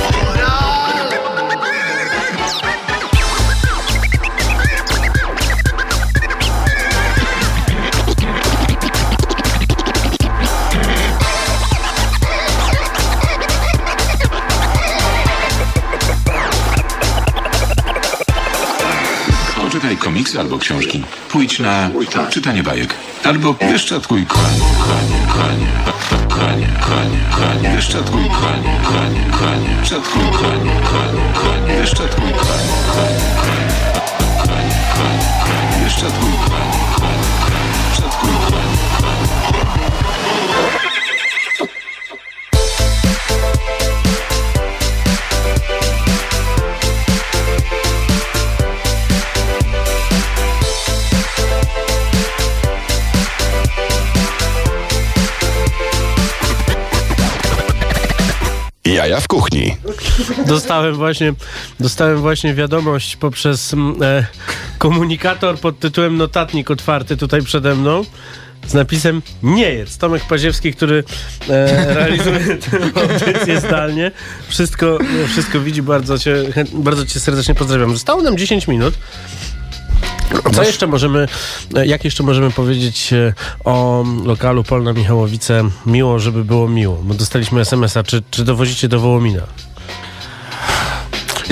[20.03, 21.03] Komiksy albo książki.
[21.29, 21.91] Pójdź na
[22.31, 22.95] czytanie bajek.
[23.25, 24.43] Albo wyszczatkuj konie,
[24.87, 25.73] konie, konie,
[26.29, 33.71] konie, konie, konie, wyszczatkuj konie, konie, konie, wyszczatkuj konie, konie, konie, wyszczatkuj konie, konie, konie,
[34.45, 38.72] konie, konie, konie, wyszczatkuj konie, konie, konie, wyszczatkuj konie,
[60.55, 61.33] Dostałem właśnie,
[61.81, 64.27] dostałem właśnie wiadomość poprzez mm, e,
[64.79, 68.05] komunikator pod tytułem Notatnik otwarty tutaj przede mną
[68.67, 69.99] z napisem nie jedz.
[69.99, 71.05] Tomek Paziewski, który
[71.49, 74.11] e, realizuje tę audycję zdalnie.
[74.49, 75.83] Wszystko, e, wszystko widzi.
[75.83, 76.37] Bardzo cię,
[76.73, 77.93] bardzo cię serdecznie pozdrawiam.
[77.93, 78.95] Zostało nam 10 minut.
[80.55, 81.29] Co jeszcze możemy,
[81.75, 83.35] e, jak jeszcze możemy powiedzieć e,
[83.65, 86.97] o lokalu Polna Michałowice miło, żeby było miło?
[87.03, 89.43] Bo dostaliśmy SMS-a, czy, czy dowozicie do Wołomina?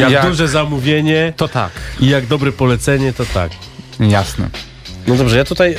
[0.01, 3.53] Jak, Jak- duże zamówienie to tak, i jak dobre polecenie, to tak.
[4.01, 4.48] jasne.
[5.07, 5.76] No dobrze, ja tutaj e,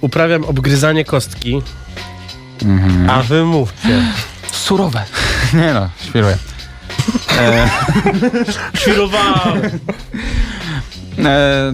[0.00, 1.62] uprawiam obgryzanie kostki,
[3.08, 4.02] a wy mówcie.
[4.52, 5.02] Surowe.
[5.54, 6.36] Nie no, świruję.
[7.38, 7.70] E,
[8.80, 9.62] Świrowałem!
[11.24, 11.72] e,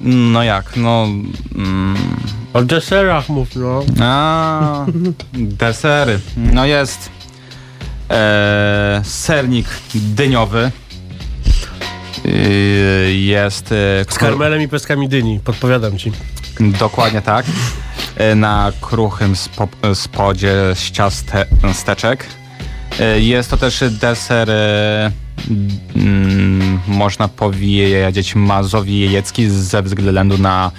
[0.00, 1.08] no jak, no...
[1.54, 1.96] Mm,
[2.52, 3.82] O deserach mów, no.
[4.00, 4.86] A,
[5.34, 6.20] desery.
[6.36, 7.10] No jest
[8.10, 10.70] e, sernik dyniowy.
[12.30, 13.72] Y, jest...
[13.72, 16.12] y, Z karmelem i peskami dyni, podpowiadam ci.
[16.60, 17.46] Dokładnie tak.
[18.20, 22.26] Y, Na kruchym spo, spodzie z ciasteczek.
[23.00, 24.50] Y, Jest to też deser,
[25.96, 30.70] mm, można powiedzieć, mazowiejecki ze względu na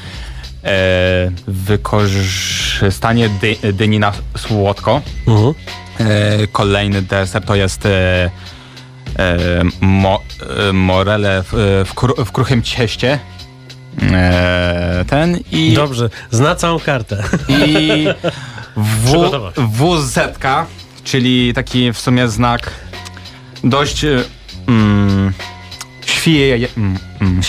[1.47, 5.02] wykorzystanie dy, dyni na słodko.
[5.28, 5.54] Mhm.
[6.52, 7.88] Kolejny deser to jest
[9.82, 10.22] mo,
[10.69, 13.19] e, morele w, w, kru, w kruchym cieście.
[14.01, 17.24] E, ten i, Dobrze, zna całą kartę.
[17.49, 18.07] i
[19.05, 19.32] w.
[19.57, 20.19] WZ,
[21.03, 22.72] czyli taki w sumie znak
[23.63, 24.24] dość e,
[24.67, 25.34] mm,
[26.05, 27.43] świeje, mm, mm,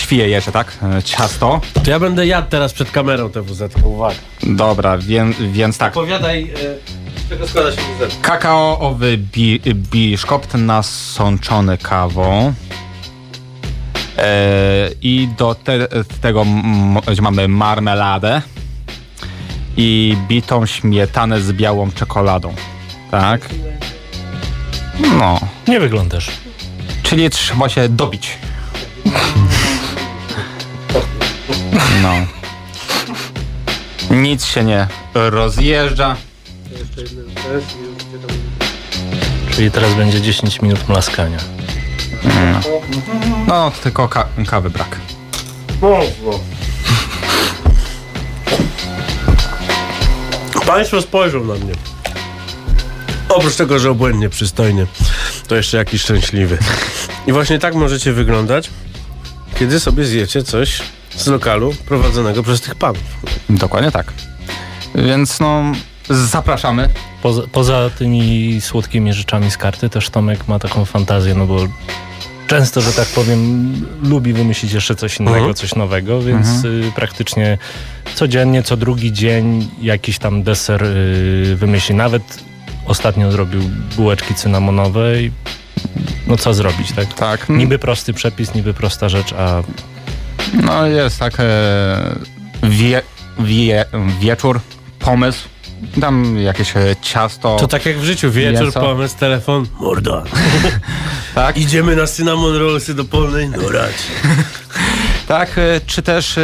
[0.53, 0.77] tak?
[0.97, 1.61] E, Ciasto.
[1.83, 3.61] To ja będę jadł teraz przed kamerą tę WZ.
[3.83, 4.15] Uwaga.
[4.43, 5.97] Dobra, więc, więc tak.
[5.97, 7.02] Opowiadaj, z
[7.33, 7.81] czego składa się.
[8.21, 12.53] Kakaoowy bi, biszkopt nasączony kawą.
[14.17, 15.87] E, I do te,
[16.21, 16.45] tego
[17.21, 18.41] mamy marmeladę
[19.77, 22.53] i bitą śmietanę z białą czekoladą.
[23.11, 23.49] Tak?
[25.19, 26.31] No, Nie wyglądasz.
[27.03, 28.37] czyli trzeba się dobić.
[32.01, 32.13] No.
[34.11, 36.15] Nic się nie rozjeżdża.
[39.51, 41.37] Czyli teraz będzie 10 minut mlaskania.
[43.47, 44.99] No, tylko ka- kawy brak.
[50.67, 51.73] Państwo spojrzą na mnie.
[53.29, 54.87] Oprócz tego, że obłędnie przystojny,
[55.47, 56.57] to jeszcze jakiś szczęśliwy.
[57.27, 58.69] I właśnie tak możecie wyglądać,
[59.59, 60.81] kiedy sobie zjecie coś
[61.15, 63.03] z lokalu prowadzonego przez tych panów.
[63.49, 64.13] Dokładnie tak.
[64.95, 65.63] Więc no,
[66.09, 66.89] zapraszamy.
[67.21, 71.57] Poza, poza tymi słodkimi rzeczami z karty też Tomek ma taką fantazję, no bo
[72.47, 73.73] często, że tak powiem,
[74.03, 75.53] lubi wymyślić jeszcze coś innego, Mhm.
[75.55, 77.57] coś nowego, więc y, praktycznie
[78.15, 81.95] codziennie, co drugi dzień jakiś tam deser y, wymyśli.
[81.95, 82.43] Nawet
[82.85, 83.61] ostatnio zrobił
[83.95, 85.31] bułeczki cynamonowe i
[86.27, 87.13] no co zrobić, tak?
[87.13, 87.49] Tak.
[87.49, 89.63] Niby prosty przepis, niby prosta rzecz, a
[90.53, 92.15] No jest tak e,
[92.63, 93.01] wie,
[93.39, 93.85] wie,
[94.19, 94.59] wieczór,
[94.99, 95.47] pomysł,
[96.01, 97.55] tam jakieś e, ciasto.
[97.59, 98.79] To tak jak w życiu, wieczór, Mięso.
[98.79, 100.23] pomysł, telefon, morda.
[101.35, 103.93] tak, Idziemy na cinnamon rollsy do polnej, no rać.
[105.27, 106.41] tak e, czy też e,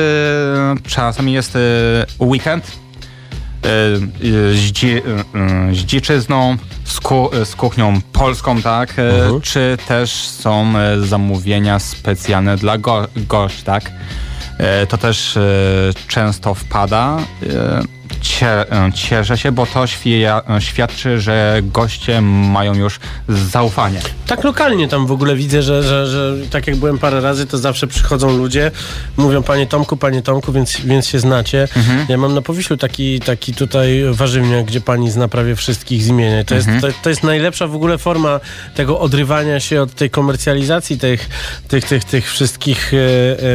[0.88, 1.58] czasami jest
[2.20, 2.72] weekend
[4.54, 5.02] z, dzi,
[5.72, 8.90] z dziczyzną, z, ku, z kuchnią polską, tak?
[8.90, 9.42] Mhm.
[9.42, 13.92] Czy też są zamówienia specjalne dla go, gości, tak?
[14.90, 15.40] To też
[16.08, 17.18] często wpada.
[18.12, 23.00] E, Cie, cieszę się, bo to e, świadczy, że goście mają już
[23.30, 24.02] zaufanie.
[24.28, 27.58] Tak lokalnie tam w ogóle widzę, że, że, że tak jak byłem parę razy, to
[27.58, 28.72] zawsze przychodzą ludzie,
[29.18, 31.68] mówią panie Tomku, panie Tomku, więc, więc się znacie.
[32.10, 36.44] Ja mam na Powiślu taki, taki tutaj warzywniak, gdzie pani zna prawie wszystkich z imienia.
[36.44, 38.40] To, jest, to, to jest najlepsza w ogóle forma
[38.76, 41.30] tego odrywania się od tej komercjalizacji tych,
[41.68, 42.98] tych, tych, tych wszystkich e,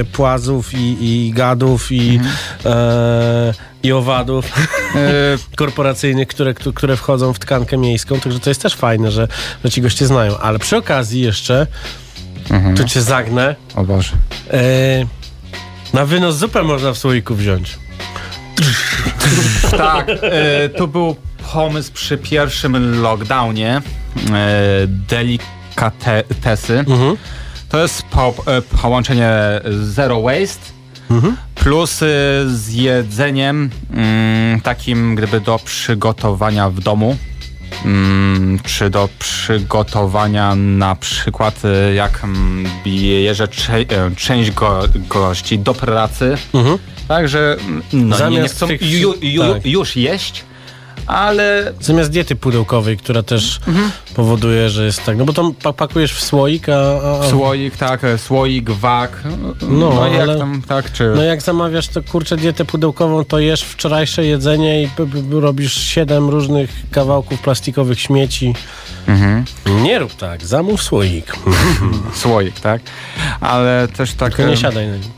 [0.00, 2.20] e, płazów i, i gadów i,
[2.64, 4.46] e, i owadów
[4.94, 5.00] E,
[5.56, 9.28] korporacyjnych, które, któ- które wchodzą w tkankę miejską, także to jest też fajne, że,
[9.64, 10.38] że ci goście znają.
[10.38, 11.66] Ale przy okazji jeszcze,
[12.76, 14.12] tu cię zagnę, O Boże.
[14.52, 14.60] e,
[15.92, 17.78] na wynos zupę można w słoiku wziąć.
[19.70, 21.16] Tak, e, to był
[21.52, 23.76] pomysł przy pierwszym lockdownie.
[23.76, 23.82] E,
[24.86, 26.78] delikatesy.
[26.78, 27.16] Mhm.
[27.68, 29.30] To jest po, e, połączenie
[29.82, 30.64] zero waste
[31.10, 31.36] Mhm.
[31.54, 31.98] plus
[32.46, 37.16] z jedzeniem mm, takim gdyby do przygotowania w domu.
[37.84, 45.74] Mm, czy do przygotowania na przykład e, jak mm, bierze e, część go, gości do
[45.74, 46.78] pracy, Mhm.
[47.08, 47.56] Także
[47.92, 49.66] no, nie, chcą tych- ju, ju, tak.
[49.66, 50.44] już jeść,
[51.06, 53.90] ale Zamiast diety pudełkowej, która też Mhm.
[54.14, 58.04] powoduje, że jest tak, no bo to pa- pakujesz w słoik, a, a, słoik, tak,
[58.04, 59.22] e, słoik, wak,
[59.68, 61.12] no, No, jak ale- tam, tak, czy...
[61.16, 64.88] No jak zamawiasz to kurczę dietę pudełkową, to jesz wczorajsze jedzenie i
[65.30, 68.54] robisz siedem różnych kawałków plastikowych śmieci.
[69.06, 69.44] Mhm.
[69.82, 71.32] Nie rób tak, zamów słoik.
[72.14, 72.82] Słoik, tak,
[73.40, 74.34] ale też tak...
[74.34, 75.10] Tylko nie siadaj na nim.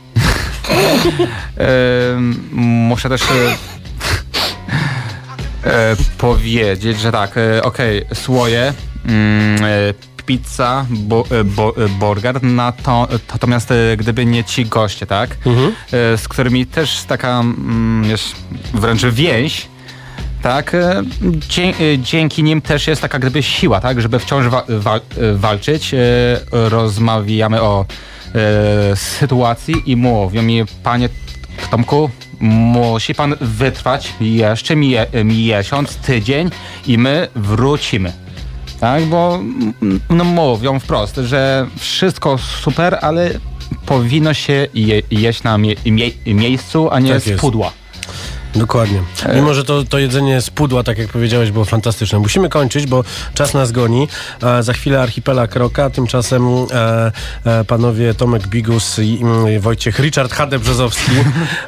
[2.89, 3.21] muszę też
[5.63, 8.73] e, powiedzieć, że tak, e, okej, słoje,
[9.05, 9.67] mm, e,
[10.25, 15.71] pizza, bo, bo, burger, na to, natomiast gdyby nie ci goście, tak, Mhm.
[16.17, 18.35] z którymi też taka mm, jest
[18.73, 19.67] wręcz więź,
[20.41, 20.75] tak,
[21.21, 24.99] dzie, dzięki nim też jest taka gdyby siła, tak, żeby wciąż wa, wa,
[25.33, 25.95] walczyć.
[26.51, 27.85] Rozmawiamy o
[28.35, 31.09] e, sytuacji i mówią mi, panie
[31.71, 32.09] Tomku,
[32.39, 36.49] musi pan wytrwać jeszcze mie miesiąc, tydzień
[36.87, 38.13] i my wrócimy.
[38.79, 39.73] Tak, bo mm,
[40.09, 43.29] no, mówią wprost, że wszystko super, ale
[43.85, 47.41] powinno się je, jeść na mie mie miejscu, a nie Tak z jest.
[48.57, 49.03] Dokładnie.
[49.35, 52.19] Mimo, że to, to jedzenie z pudła, tak jak powiedziałeś, było fantastyczne.
[52.19, 53.03] Musimy kończyć, bo
[53.33, 54.07] czas nas goni.
[54.43, 57.11] E, za chwilę archipelag Roka, tymczasem e,
[57.45, 61.11] e, panowie Tomek Bigus i mm, Wojciech Richard Hade Brzozowski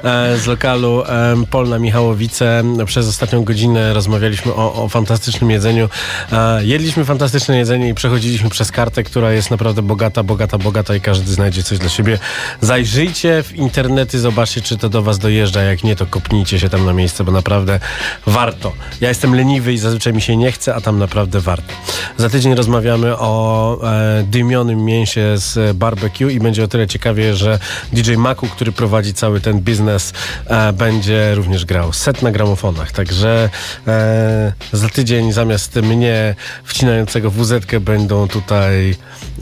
[0.03, 1.03] e, z lokalu
[1.49, 2.63] Polna Michałowice.
[2.85, 5.89] Przez ostatnią godzinę rozmawialiśmy o, o fantastycznym jedzeniu.
[6.31, 11.01] E, jedliśmy fantastyczne jedzenie i przechodziliśmy przez kartę, która jest naprawdę bogata, bogata, bogata i
[11.01, 12.19] każdy znajdzie coś dla siebie.
[12.61, 15.61] Zajrzyjcie w internety, zobaczcie, czy to do was dojeżdża.
[15.61, 17.79] Jak nie, to kopnijcie się tam na miejsce, bo naprawdę
[18.25, 18.73] warto.
[19.01, 21.73] Ja jestem leniwy i zazwyczaj mi się nie chce, a tam naprawdę warto.
[22.17, 27.59] Za tydzień rozmawiamy o e, dymionym mięsie z barbecue i będzie o tyle ciekawie, że
[27.93, 30.13] DJ Maku, który prowadzi cały ten biznes,
[30.45, 32.91] e, będzie również grał set na gramofonach.
[32.91, 33.49] Także
[33.87, 38.95] e, za tydzień zamiast mnie wcinającego wz będą tutaj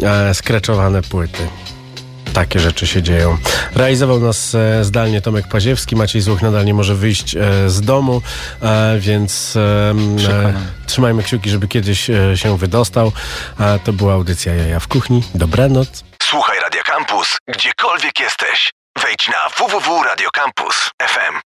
[0.04, 1.48] e, skreczowane płyty.
[2.38, 3.38] Takie rzeczy się dzieją.
[3.76, 5.96] Realizował nas e, zdalnie Tomek Paziewski.
[5.96, 8.22] Maciej Złoch nadal nie może wyjść e, z domu,
[8.62, 9.58] e, więc
[10.88, 13.12] trzymajmy kciuki, żeby kiedyś się wydostał.
[13.84, 15.24] To była audycja Jaja w kuchni.
[15.36, 16.04] Dobranoc.
[16.24, 18.72] Słuchaj Radio Campus, gdziekolwiek jesteś.
[19.04, 21.40] Wejdź na www.radiocampus.fm.